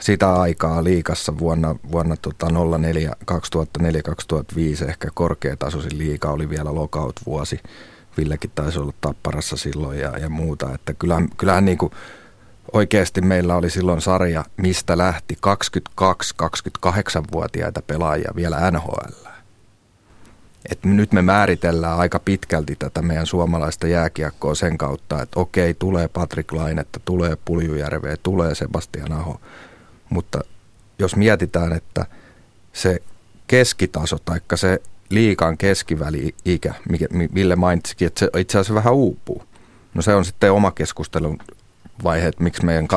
[0.00, 2.46] sitä aikaa liikassa vuonna, vuonna tota
[2.78, 7.60] 04, 2004-2005, ehkä korkeatasoisin liika oli vielä lockout-vuosi.
[8.16, 10.74] Villekin taisi olla tapparassa silloin ja, ja muuta.
[10.74, 11.92] Että kyllähän, kyllähän niin kuin
[12.72, 15.38] oikeasti meillä oli silloin sarja, mistä lähti
[16.00, 19.26] 22-28-vuotiaita pelaajia vielä NHL.
[20.70, 26.08] että nyt me määritellään aika pitkälti tätä meidän suomalaista jääkiekkoa sen kautta, että okei, tulee
[26.08, 29.40] Patrick Lainetta, tulee Puljujärveä, tulee Sebastian Aho,
[30.10, 30.40] mutta
[30.98, 32.06] jos mietitään, että
[32.72, 33.02] se
[33.46, 36.74] keskitaso tai se liikan keskiväli-ikä,
[37.32, 39.42] mille mainitsikin, että se itse asiassa vähän uupuu.
[39.94, 41.38] No se on sitten oma keskustelun
[42.04, 42.88] vaihe, että miksi meidän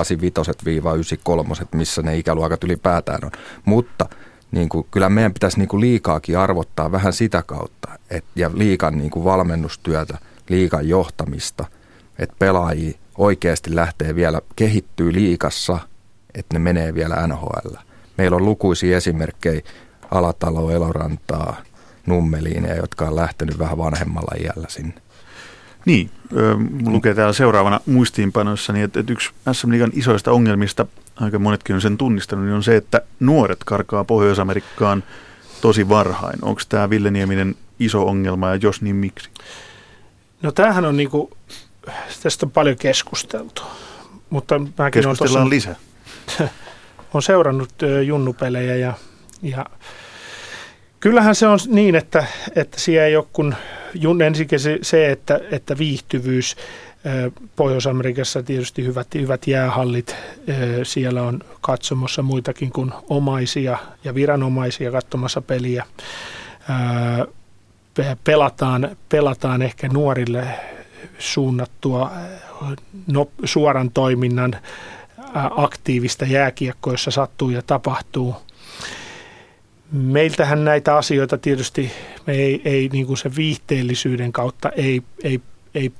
[1.63, 3.31] 85-93, missä ne ikäluokat ylipäätään on.
[3.65, 4.09] Mutta
[4.51, 8.97] niin kuin, kyllä meidän pitäisi niin kuin liikaakin arvottaa vähän sitä kautta, et, ja liikan
[8.97, 10.17] niin kuin valmennustyötä,
[10.49, 11.65] liikan johtamista,
[12.19, 15.79] että pelaajia oikeasti lähtee vielä, kehittyy liikassa,
[16.33, 17.75] että ne menee vielä NHL.
[18.17, 19.61] Meillä on lukuisia esimerkkejä,
[20.11, 21.55] Alatalo, Elorantaa,
[22.05, 25.01] Nummeliineja, jotka on lähtenyt vähän vanhemmalla iällä sinne.
[25.85, 26.09] Niin,
[26.85, 31.81] lukee täällä seuraavana muistiinpanoissa, niin että, että yksi SM Liigan isoista ongelmista, aika monetkin on
[31.81, 35.03] sen tunnistanut, niin on se, että nuoret karkaa Pohjois-Amerikkaan
[35.61, 36.39] tosi varhain.
[36.41, 39.29] Onko tämä Ville Nieminen iso ongelma ja jos niin miksi?
[40.41, 41.37] No tämähän on niinku,
[42.23, 43.61] tästä on paljon keskusteltu.
[44.29, 45.75] Mutta mäkin Keskustellaan on lisää.
[47.13, 47.73] on seurannut
[48.05, 48.93] junnupelejä ja,
[49.41, 49.65] ja
[50.99, 53.55] kyllähän se on niin, että, että siellä ei ole kun
[54.25, 56.55] ensinnäkin se, että, että viihtyvyys,
[57.55, 60.15] Pohjois-Amerikassa tietysti hyvät, hyvät jäähallit.
[60.83, 65.85] Siellä on katsomossa muitakin kuin omaisia ja viranomaisia katsomassa peliä.
[68.23, 70.47] Pelataan, pelataan ehkä nuorille
[71.19, 72.11] suunnattua
[73.43, 74.55] suoran toiminnan
[75.57, 78.35] aktiivista jääkiekkoa, jossa sattuu ja tapahtuu–
[79.91, 81.91] Meiltähän näitä asioita tietysti
[82.27, 85.41] me ei, ei niin kuin sen viihteellisyyden kautta ei, ei,
[85.75, 85.91] ei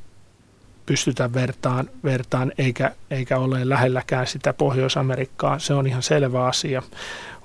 [0.86, 5.60] pystytä vertaan, vertaan eikä, eikä ole lähelläkään sitä Pohjois-Amerikkaa.
[5.60, 6.84] Se on ihan selvä asia.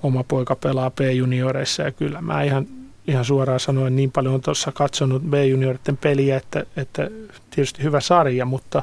[0.03, 2.67] Oma poika pelaa B-junioreissa ja kyllä mä ihan,
[3.07, 7.11] ihan suoraan sanoen niin paljon on tuossa katsonut B-junioritten peliä, että, että
[7.51, 8.83] tietysti hyvä sarja, mutta,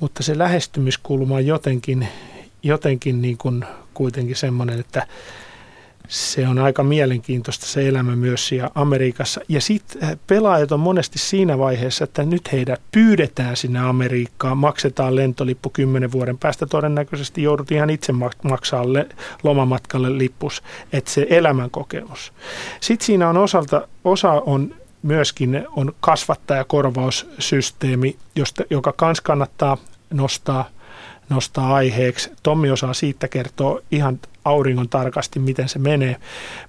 [0.00, 2.08] mutta se lähestymiskulma on jotenkin,
[2.62, 5.06] jotenkin niin kuin kuitenkin semmoinen, että
[6.10, 9.40] se on aika mielenkiintoista se elämä myös siellä Amerikassa.
[9.48, 15.16] Ja sitten eh, pelaajat on monesti siinä vaiheessa, että nyt heidät pyydetään sinne Amerikkaan, maksetaan
[15.16, 16.66] lentolippu kymmenen vuoden päästä.
[16.66, 18.84] Todennäköisesti joudut ihan itse maksaa
[19.42, 22.32] lomamatkalle lippus, että se elämänkokemus.
[22.80, 29.76] Sitten siinä on osalta, osa on myöskin on kasvattajakorvaussysteemi, josta, joka kans kannattaa
[30.10, 30.70] nostaa–
[31.30, 32.32] nostaa aiheeksi.
[32.42, 36.16] Tommi osaa siitä kertoa ihan auringon tarkasti, miten se menee,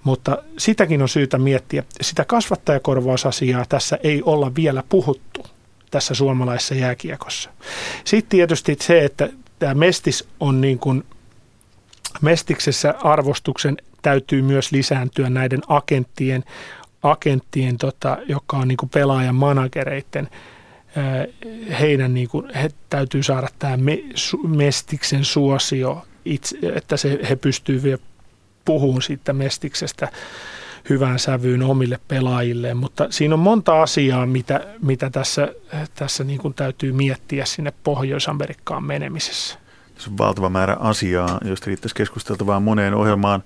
[0.04, 1.84] mutta sitäkin on syytä miettiä.
[2.02, 5.46] Sitä kasvattajakorvausasiaa tässä ei olla vielä puhuttu
[5.92, 7.50] tässä suomalaisessa jääkiekossa.
[8.04, 11.04] Sitten tietysti se, että tämä Mestis on niin kuin,
[12.22, 16.44] Mestiksessä arvostuksen täytyy myös lisääntyä näiden agenttien,
[17.04, 20.30] agenttien tota, joka on niin kuin pelaajan managereiden
[21.80, 23.78] heidän niin kuin, he täytyy saada tämä
[24.48, 28.02] mestiksen suosio, itse, että se, he pystyvät vielä
[28.66, 30.12] puhumaan siitä mestiksestä
[30.90, 35.54] hyvään sävyyn omille pelaajilleen, mutta siinä on monta asiaa, mitä, mitä tässä,
[35.96, 39.60] tässä niin kuin täytyy miettiä sinne Pohjois-Amerikkaan menemisessä.
[39.98, 43.44] Se on valtava määrä asiaa, josta riittäisi keskusteltavaa moneen ohjelmaan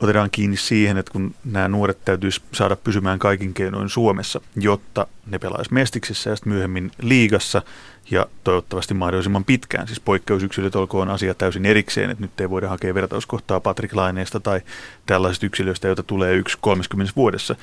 [0.00, 5.38] otetaan kiinni siihen, että kun nämä nuoret täytyisi saada pysymään kaikin keinoin Suomessa, jotta ne
[5.38, 7.62] pelaisi Mestiksissä ja sitten myöhemmin liigassa
[8.10, 9.86] ja toivottavasti mahdollisimman pitkään.
[9.86, 14.60] Siis poikkeusyksilöt olkoon asia täysin erikseen, että nyt ei voida hakea vertauskohtaa Patrick Laineesta tai
[15.06, 17.56] tällaisista yksilöistä, joita tulee yksi 30 vuodessa.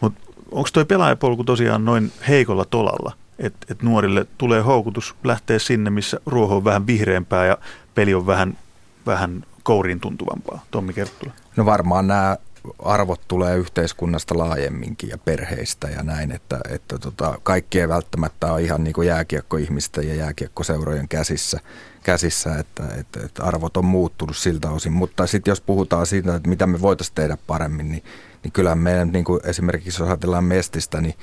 [0.00, 5.90] Mutta onko tuo pelaajapolku tosiaan noin heikolla tolalla, että et nuorille tulee houkutus lähteä sinne,
[5.90, 7.58] missä ruoho on vähän vihreämpää ja
[7.94, 8.58] peli on vähän,
[9.06, 10.64] vähän kouriin tuntuvampaa?
[10.70, 11.32] Tommi Kerttula.
[11.56, 12.36] No varmaan nämä
[12.78, 18.62] arvot tulee yhteiskunnasta laajemminkin ja perheistä ja näin, että, että tota, kaikki ei välttämättä ole
[18.62, 21.60] ihan niin kuin jääkiekkoihmistä ja jääkiekkoseurojen käsissä,
[22.02, 24.92] käsissä että, että, että arvot on muuttunut siltä osin.
[24.92, 28.02] Mutta sitten jos puhutaan siitä, että mitä me voitaisiin tehdä paremmin, niin,
[28.42, 31.14] niin kyllä meidän niin kuin esimerkiksi jos ajatellaan Mestistä, niin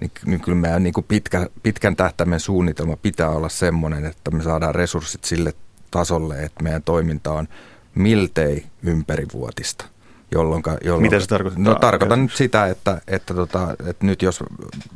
[0.00, 4.42] niin, niin kyllä meidän niin kuin pitkä, pitkän tähtäimen suunnitelma pitää olla semmoinen, että me
[4.42, 5.52] saadaan resurssit sille
[5.90, 7.48] tasolle, että meidän toiminta on–
[7.94, 9.84] miltei ympärivuotista.
[10.30, 11.64] Jolloinka, jolloin, Mitä se tarkoittaa?
[11.64, 14.44] No tarkoitan nyt sitä, että, että, tota, että nyt jos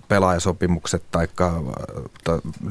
[0.08, 1.28] pelaajasopimukset tai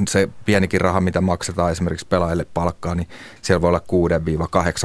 [0.08, 3.08] se pienikin raha, mitä maksetaan esimerkiksi pelaajille palkkaa, niin
[3.42, 3.82] siellä voi olla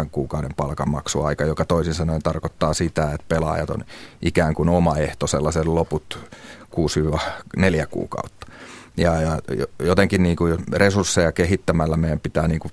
[0.05, 3.85] 6-8 kuukauden palkanmaksuaika, joka toisin sanoen tarkoittaa sitä, että pelaajat on
[4.23, 6.19] ikään kuin ehto sellaisen loput
[7.57, 8.47] 6-4 kuukautta.
[8.97, 9.39] Ja, ja
[9.79, 12.73] jotenkin niin kuin resursseja kehittämällä meidän pitää niin kuin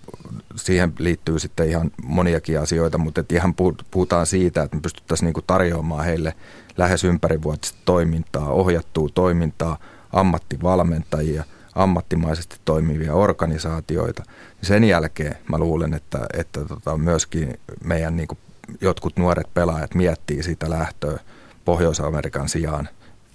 [0.56, 3.56] siihen liittyy sitten ihan moniakin asioita, mutta et ihan
[3.92, 6.34] puhutaan siitä, että me pystyttäisiin niinku tarjoamaan heille
[6.78, 9.78] lähes ympärivuotista toimintaa, ohjattua toimintaa,
[10.14, 11.44] ammattivalmentajia,
[11.76, 14.24] ammattimaisesti toimivia organisaatioita.
[14.62, 18.38] Sen jälkeen mä luulen, että, että tota myöskin meidän niinku
[18.82, 21.20] jotkut nuoret pelaajat miettii sitä lähtöä
[21.66, 22.90] Pohjois-Amerikan sijaan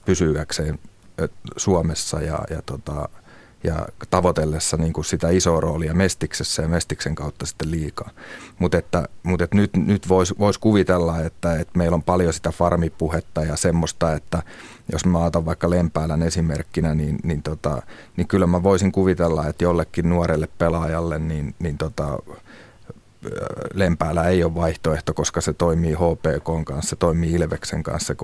[0.04, 0.78] pysyäkseen
[1.56, 3.08] Suomessa ja, ja, tota,
[3.64, 8.10] ja tavoitellessa niin kuin sitä isoa roolia Mestiksessä ja Mestiksen kautta sitten liikaa.
[8.58, 13.44] Mutta että, mut nyt, nyt voisi vois kuvitella, että, että meillä on paljon sitä farmipuhetta
[13.44, 14.42] ja semmoista, että
[14.92, 17.82] jos mä otan vaikka Lempäälän esimerkkinä, niin, niin, tota,
[18.16, 22.18] niin kyllä mä voisin kuvitella, että jollekin nuorelle pelaajalle niin, niin tota,
[23.74, 28.14] Lempäälä ei ole vaihtoehto, koska se toimii HPK kanssa, se toimii Ilveksen kanssa,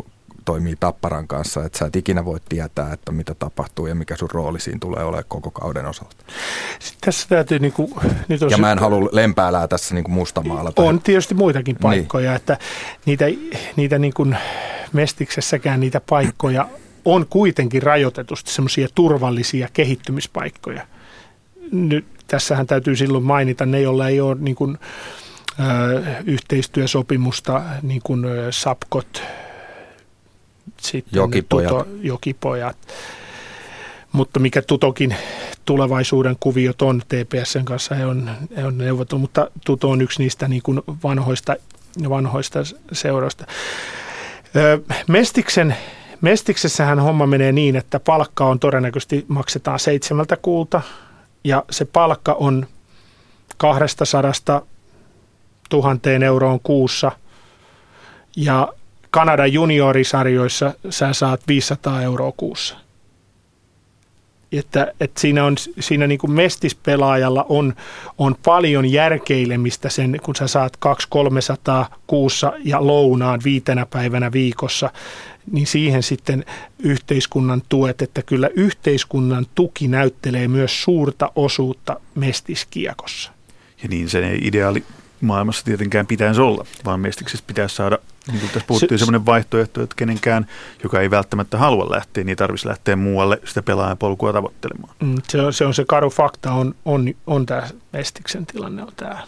[0.51, 4.31] toimii Tapparan kanssa, että sä et ikinä voi tietää, että mitä tapahtuu ja mikä sun
[4.33, 6.17] rooli siinä tulee olemaan koko kauden osalta.
[6.79, 7.93] Sitten tässä täytyy niin kuin,
[8.29, 10.73] nyt on ja mä en halua Lempäälää tässä niin kuin mustamaalla.
[10.77, 11.83] On tietysti muitakin niin.
[11.83, 12.37] paikkoja, niin.
[12.37, 12.59] että
[13.07, 13.25] niitä,
[13.77, 14.37] niitä niin kuin
[14.93, 16.69] Mestiksessäkään niitä paikkoja
[17.05, 20.87] on kuitenkin rajoitetusti semmoisia turvallisia kehittymispaikkoja.
[21.73, 24.79] Nyt tässähän täytyy silloin mainita ne, joilla ei ole niin kuin,
[25.61, 29.23] ö, yhteistyösopimusta, niin kuin ö, SAPKot,
[30.81, 31.69] sitten jokipojat.
[31.69, 32.77] Tuto, jokipojat.
[34.13, 35.17] Mutta mikä Tutokin
[35.65, 40.49] tulevaisuuden kuviot on TPSn kanssa, he on, he on neuvotellut, mutta Tuto on yksi niistä
[40.49, 41.57] niin kuin vanhoista,
[42.09, 42.59] vanhoista
[42.93, 43.47] seuroista.
[45.09, 45.77] Mestiksen,
[46.21, 50.83] Mestiksessähän homma menee niin, että palkka on todennäköisesti maksetaan seitsemältä kuulta
[51.45, 52.67] ja se palkka on
[53.57, 54.63] 200
[55.71, 57.13] tuhanteen euroon kuussa
[58.37, 58.69] ja
[59.11, 62.77] Kanadan juniorisarjoissa sä saat 500 euroa kuussa.
[64.53, 67.75] Että, että siinä, on, siinä niin kuin mestispelaajalla on,
[68.19, 70.79] on paljon järkeilemistä sen, kun sä saat
[71.87, 74.91] 200-300 kuussa ja lounaan viitenä päivänä viikossa,
[75.53, 76.45] niin siihen sitten
[76.79, 83.33] yhteiskunnan tuet, että kyllä yhteiskunnan tuki näyttelee myös suurta osuutta mestiskiekossa.
[83.83, 84.85] Ja niin sen ei ideaali
[85.21, 87.99] maailmassa tietenkään pitäisi olla, vaan mestiksessä pitäisi saada,
[88.31, 90.47] niin kuin tässä puhuttiin, se, semmoinen vaihtoehto, että kenenkään,
[90.83, 94.95] joka ei välttämättä halua lähteä, niin tarvitsisi lähteä muualle sitä pelaajan polkua tavoittelemaan.
[95.03, 98.93] Mm, se, on, se on se karu fakta, on, on, on tämä mestiksen tilanne on
[98.97, 99.23] tämä.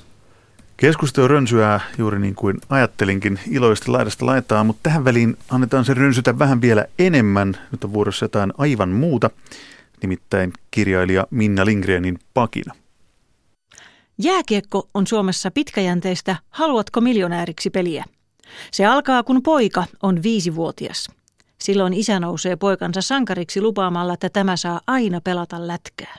[0.76, 6.38] Keskustelu rönsyää juuri niin kuin ajattelinkin iloisesti laidasta laitaa, mutta tähän väliin annetaan se rönsytä
[6.38, 7.56] vähän vielä enemmän.
[7.72, 9.30] Nyt on vuorossa jotain aivan muuta,
[10.02, 12.74] nimittäin kirjailija Minna Lindgrenin Pakina.
[14.18, 18.04] Jääkiekko on Suomessa pitkäjänteistä Haluatko miljonääriksi peliä.
[18.70, 21.10] Se alkaa, kun poika on viisivuotias.
[21.58, 26.16] Silloin isä nousee poikansa sankariksi lupaamalla, että tämä saa aina pelata lätkää.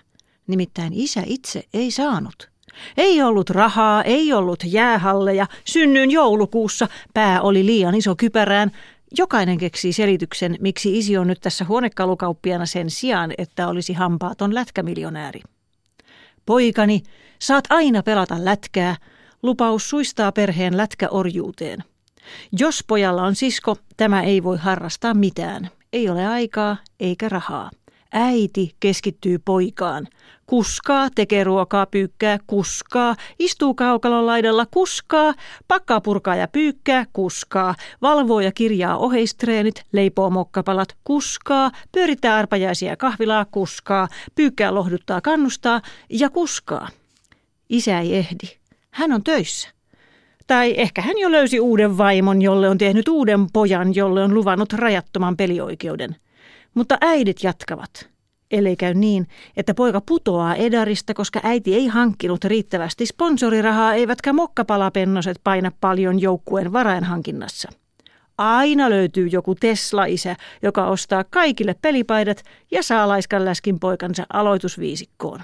[0.48, 2.50] Nimittäin isä itse ei saanut.
[2.98, 8.72] Ei ollut rahaa, ei ollut jäähalleja, synnyin joulukuussa, pää oli liian iso kypärään.
[9.18, 15.42] Jokainen keksii selityksen, miksi isi on nyt tässä huonekalukauppiana sen sijaan, että olisi hampaaton lätkämiljonääri.
[16.46, 17.04] Poikani,
[17.40, 18.96] saat aina pelata lätkää.
[19.44, 21.84] Lupaus suistaa perheen lätkäorjuuteen.
[22.60, 25.70] Jos pojalla on sisko, tämä ei voi harrastaa mitään.
[25.94, 27.72] Ei ole aikaa eikä rahaa.
[28.14, 30.08] Äiti keskittyy poikaan.
[30.46, 35.34] Kuskaa, tekee ruokaa, pyykkää, kuskaa, istuu kaukalon laidalla, kuskaa,
[35.68, 43.46] pakkaa purkaa ja pyykkää, kuskaa, valvoo ja kirjaa oheistreenit, leipoo mokkapalat, kuskaa, pyörittää arpajaisia kahvilaa,
[43.46, 46.90] kuskaa, pyykkää lohduttaa, kannustaa ja kuskaa.
[47.70, 48.48] Isä ei ehdi.
[48.92, 49.70] Hän on töissä.
[50.48, 54.74] Tai ehkä hän jo löysi uuden vaimon, jolle on tehnyt uuden pojan, jolle on luvannut
[54.74, 56.16] rajattoman pelioikeuden.
[56.74, 58.14] Mutta äidit jatkavat
[58.54, 59.28] ellei käy niin,
[59.58, 66.74] että poika putoaa edarista, koska äiti ei hankkinut riittävästi sponsorirahaa, eivätkä mokkapalapennoset paina paljon joukkueen
[66.74, 67.70] varainhankinnassa.
[68.38, 75.42] Aina löytyy joku Tesla-isä, joka ostaa kaikille pelipaidat ja saa laiskan läskin poikansa aloitusviisikkoon.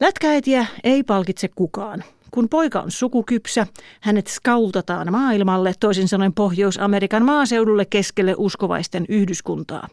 [0.00, 2.04] Lätkääitiä ei palkitse kukaan.
[2.30, 3.66] Kun poika on sukukypsä,
[4.00, 9.88] hänet skautataan maailmalle, toisin sanoen Pohjois-Amerikan maaseudulle keskelle uskovaisten yhdyskuntaa.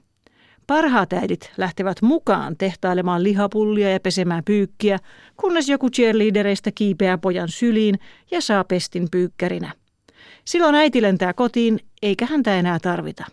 [0.68, 5.00] Parhaat äidit lähtevät mukaan tehtailemaan lihapullia ja pesemään pyykkiä,
[5.38, 8.00] kunnes joku cheerleadereista kiipeää pojan syliin
[8.32, 9.72] ja saa pestin pyykkärinä.
[10.46, 13.26] Silloin äiti lentää kotiin, eikä häntä enää tarvita.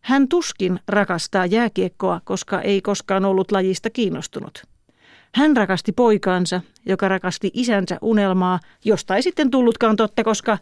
[0.00, 4.71] Hän tuskin rakastaa jääkiekkoa, koska ei koskaan ollut lajista kiinnostunut.
[5.34, 10.58] Hän rakasti poikaansa, joka rakasti isänsä unelmaa, josta ei sitten tullutkaan totta, koska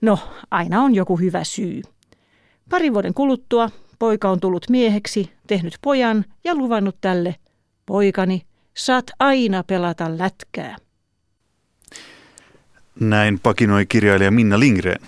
[0.00, 0.18] no,
[0.50, 1.82] aina on joku hyvä syy.
[2.70, 7.36] Parin vuoden kuluttua Poika on tullut mieheksi, tehnyt pojan ja luvannut tälle,
[7.86, 8.42] poikani,
[8.74, 10.76] saat aina pelata lätkää.
[13.00, 14.98] Näin pakinoi kirjailija Minna Lindgren.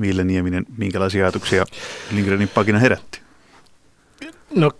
[0.00, 1.64] Ville Nieminen, minkälaisia ajatuksia
[2.10, 3.20] Lindgrenin pakina herätti?
[4.54, 4.70] No,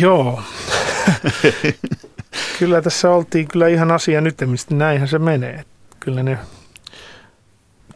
[0.00, 0.42] joo.
[2.58, 5.64] kyllä tässä oltiin kyllä ihan asia nyt, mistä näinhän se menee.
[6.00, 6.38] Kyllä, ne,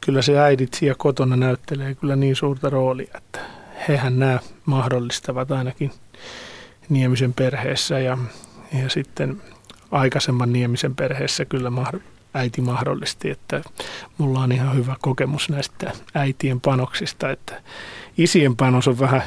[0.00, 3.40] kyllä se äidit siellä kotona näyttelee kyllä niin suurta roolia, että
[3.88, 5.92] hehän nämä mahdollistavat ainakin
[6.88, 8.18] Niemisen perheessä ja,
[8.82, 9.42] ja sitten
[9.90, 11.70] aikaisemman Niemisen perheessä kyllä
[12.34, 13.62] äiti mahdollisti, että
[14.18, 17.62] mulla on ihan hyvä kokemus näistä äitien panoksista, että
[18.18, 19.22] isien panos on vähän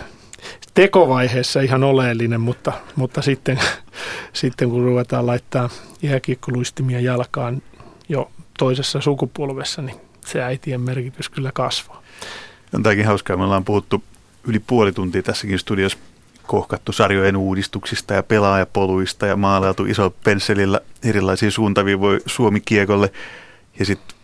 [0.73, 3.59] tekovaiheessa ihan oleellinen, mutta, mutta sitten,
[4.33, 5.69] sitten kun ruvetaan laittaa
[6.01, 7.61] jääkiekkoluistimia jalkaan
[8.09, 12.01] jo toisessa sukupolvessa, niin se äitien merkitys kyllä kasvaa.
[12.73, 13.37] On tämäkin hauskaa.
[13.37, 14.03] Me ollaan puhuttu
[14.43, 15.97] yli puoli tuntia tässäkin studiossa
[16.47, 23.11] kohkattu sarjojen uudistuksista ja pelaajapoluista ja maalailtu iso pensselillä erilaisia suuntaviivoja Suomi-kiekolle.
[23.79, 24.17] Ja sitten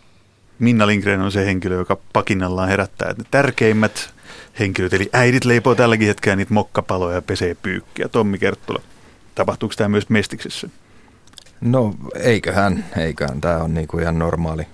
[0.58, 4.14] Minna Lindgren on se henkilö, joka pakinnallaan herättää että ne tärkeimmät
[4.58, 4.92] henkilöt.
[4.92, 8.08] Eli äidit leipoo tälläkin hetkellä niitä mokkapaloja ja pesee pyykkiä.
[8.08, 8.82] Tommi Kerttula,
[9.34, 10.68] tapahtuuko tämä myös Mestiksessä?
[11.60, 13.40] No eiköhän, eiköhän.
[13.40, 14.66] Tämä on niinku ihan normaali,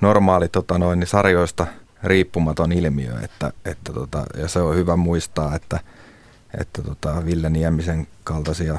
[0.00, 1.66] normaali tota noin, niin sarjoista
[2.02, 3.12] riippumaton ilmiö.
[3.22, 5.80] Että, että tota, ja se on hyvä muistaa, että,
[6.60, 8.78] että tota, Ville Niemisen kaltaisia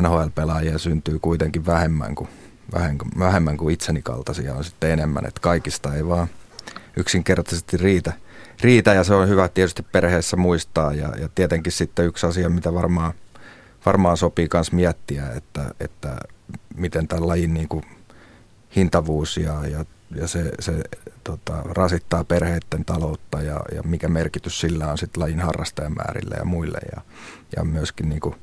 [0.00, 2.28] NHL-pelaajia syntyy kuitenkin vähemmän kuin,
[3.18, 5.26] vähemmän kuin itseni kaltaisia on sitten enemmän.
[5.26, 6.28] Että kaikista ei vaan
[6.96, 8.12] yksinkertaisesti riitä–
[8.60, 10.92] riitä ja se on hyvä tietysti perheessä muistaa.
[10.92, 13.12] Ja, ja tietenkin sitten yksi asia, mitä varmaan,
[13.86, 16.16] varmaan sopii myös miettiä, että, että
[16.76, 17.84] miten tämän lajin niin kuin
[18.76, 19.84] hintavuus ja, ja,
[20.14, 20.72] ja se, se
[21.24, 26.78] tota, rasittaa perheiden taloutta ja, ja mikä merkitys sillä on sitten lajin harrastajamäärille ja muille.
[26.96, 27.02] Ja,
[27.56, 28.34] ja myöskin niin kuin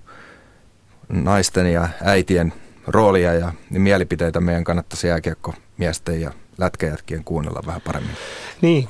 [1.10, 2.54] naisten ja äitien
[2.88, 4.42] roolia ja niin mielipiteitä.
[4.42, 8.16] Meidän kannattaisi jääkiekko miesten ja lätkäjätkien kuunnella vähän paremmin.
[8.62, 8.88] Niin,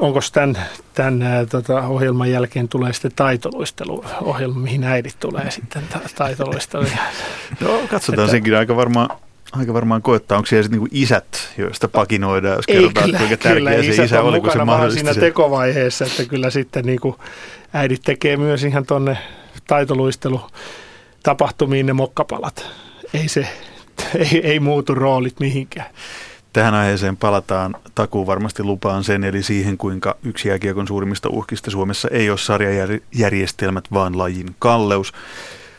[0.00, 0.58] onko tämän,
[0.94, 6.84] tämän tota, ohjelman jälkeen tulee sitten taitoluisteluohjelma, mihin äidit tulee sitten ta- taitoluistelu?
[7.60, 9.10] no katsotaan että, senkin aika varmaan
[9.52, 13.54] aika varmaan koettaa, onko siellä sitten niinku isät, joista pakinoidaan, jos kerrotaan, kyllä, kuinka tärkeä
[13.54, 17.16] kyllä, se isä oli, kun se mahdollisti siinä tekovaiheessa, että kyllä sitten niinku
[17.72, 19.18] äidit tekee myös ihan tuonne
[19.66, 20.40] taitoluistelu
[21.22, 22.66] tapahtumiin ne mokkapalat.
[23.14, 23.48] Ei se,
[24.18, 25.86] ei, ei muutu roolit mihinkään.
[26.52, 32.08] Tähän aiheeseen palataan takuu varmasti lupaan sen, eli siihen kuinka yksi jääkiekon suurimmista uhkista Suomessa
[32.08, 35.12] ei ole sarjajärjestelmät, vaan lajin kalleus.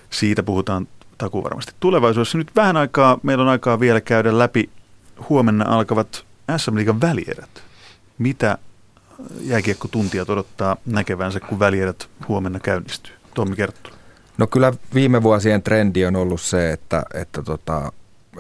[0.10, 2.38] Siitä puhutaan takuu varmasti tulevaisuudessa.
[2.38, 4.70] Nyt vähän aikaa, meillä on aikaa vielä käydä läpi
[5.30, 6.26] huomenna alkavat
[6.58, 7.64] SM Liigan välierät.
[8.18, 8.58] Mitä
[9.42, 13.14] jääkiekkotuntijat odottaa näkevänsä, kun välierät huomenna käynnistyy?
[13.34, 13.96] Tommi Kerttula.
[14.38, 17.92] No kyllä viime vuosien trendi on ollut se, että, että, tota,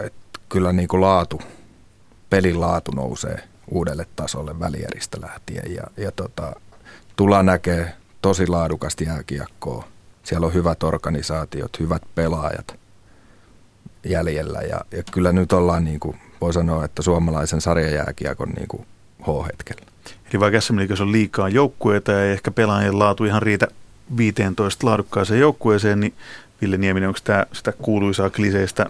[0.03, 1.41] että kyllä niin kuin laatu
[2.34, 6.55] pelin laatu nousee uudelle tasolle välieristä lähtien ja, ja tota,
[7.15, 9.88] tullaan näkee tosi laadukasta jääkiekkoa.
[10.23, 12.79] Siellä on hyvät organisaatiot, hyvät pelaajat
[14.05, 18.86] jäljellä ja, ja kyllä nyt ollaan niin kuin, voi sanoa, että suomalaisen sarjajääkiekon niin kuin
[19.21, 19.86] H-hetkellä.
[20.31, 23.67] Eli vaikka SM on liikaa joukkueita ja ehkä pelaajien laatu ihan riitä
[24.17, 26.13] 15 laadukkaaseen joukkueeseen, niin
[26.61, 28.86] Ville Nieminen, onko tämä sitä kuuluisaa kliseistä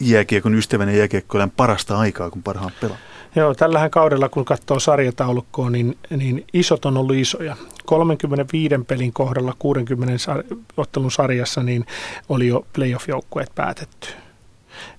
[0.00, 2.96] jääkiekon ystävän ja jääkiekkoilen parasta aikaa, kun parhaan pelaa.
[3.36, 7.56] Joo, tällähän kaudella, kun katsoo sarjataulukkoa, niin, niin isot on ollut isoja.
[7.84, 11.86] 35 pelin kohdalla 60 sar- ottelun sarjassa niin
[12.28, 14.08] oli jo playoff-joukkueet päätetty.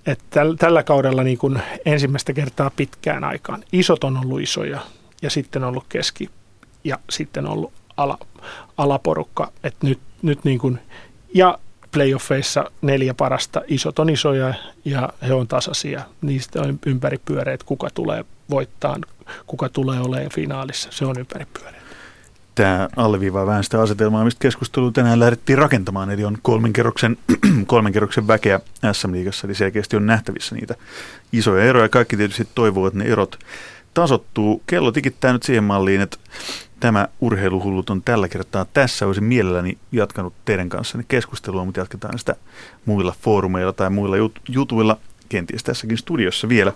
[0.05, 4.79] Et täl, tällä kaudella niin kun ensimmäistä kertaa pitkään aikaan isot on ollut isoja
[5.21, 6.29] ja sitten on ollut keski
[6.83, 8.17] ja sitten on ollut ala,
[8.77, 9.51] alaporukka.
[9.63, 10.79] Et nyt, nyt niin kun,
[11.33, 11.59] ja
[11.97, 14.53] playoffeissa neljä parasta, isot on isoja
[14.85, 16.01] ja he on tasaisia.
[16.21, 18.97] Niistä on ympäripyöreät, kuka tulee voittaa,
[19.47, 21.83] kuka tulee olemaan finaalissa, se on ympäripyöreät.
[22.55, 27.17] Tämä alleviivaa vähän sitä asetelmaa, mistä keskustelua tänään lähdettiin rakentamaan, eli on kolmen kerroksen,
[27.67, 28.59] kolmen kerroksen väkeä
[28.91, 30.75] SM-liigassa, eli selkeästi on nähtävissä niitä
[31.33, 31.89] isoja eroja.
[31.89, 33.39] Kaikki tietysti toivovat, että ne erot
[33.93, 34.63] tasottuu.
[34.67, 36.17] Kello tikittää nyt siihen malliin, että
[36.80, 39.05] tämä urheiluhullut on tällä kertaa tässä.
[39.05, 42.36] Olisin mielelläni jatkanut teidän kanssanne keskustelua, mutta jatketaan sitä
[42.86, 44.97] muilla foorumeilla tai muilla jut- jutuilla,
[45.30, 46.73] kenties tässäkin studiossa vielä.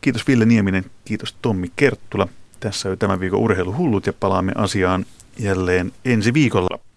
[0.00, 2.28] Kiitos Ville Nieminen, kiitos Tommi Kerttula.
[2.60, 5.06] Tässä on tämän viikon urheiluhullut ja palaamme asiaan
[5.38, 6.93] jälleen ensi viikolla.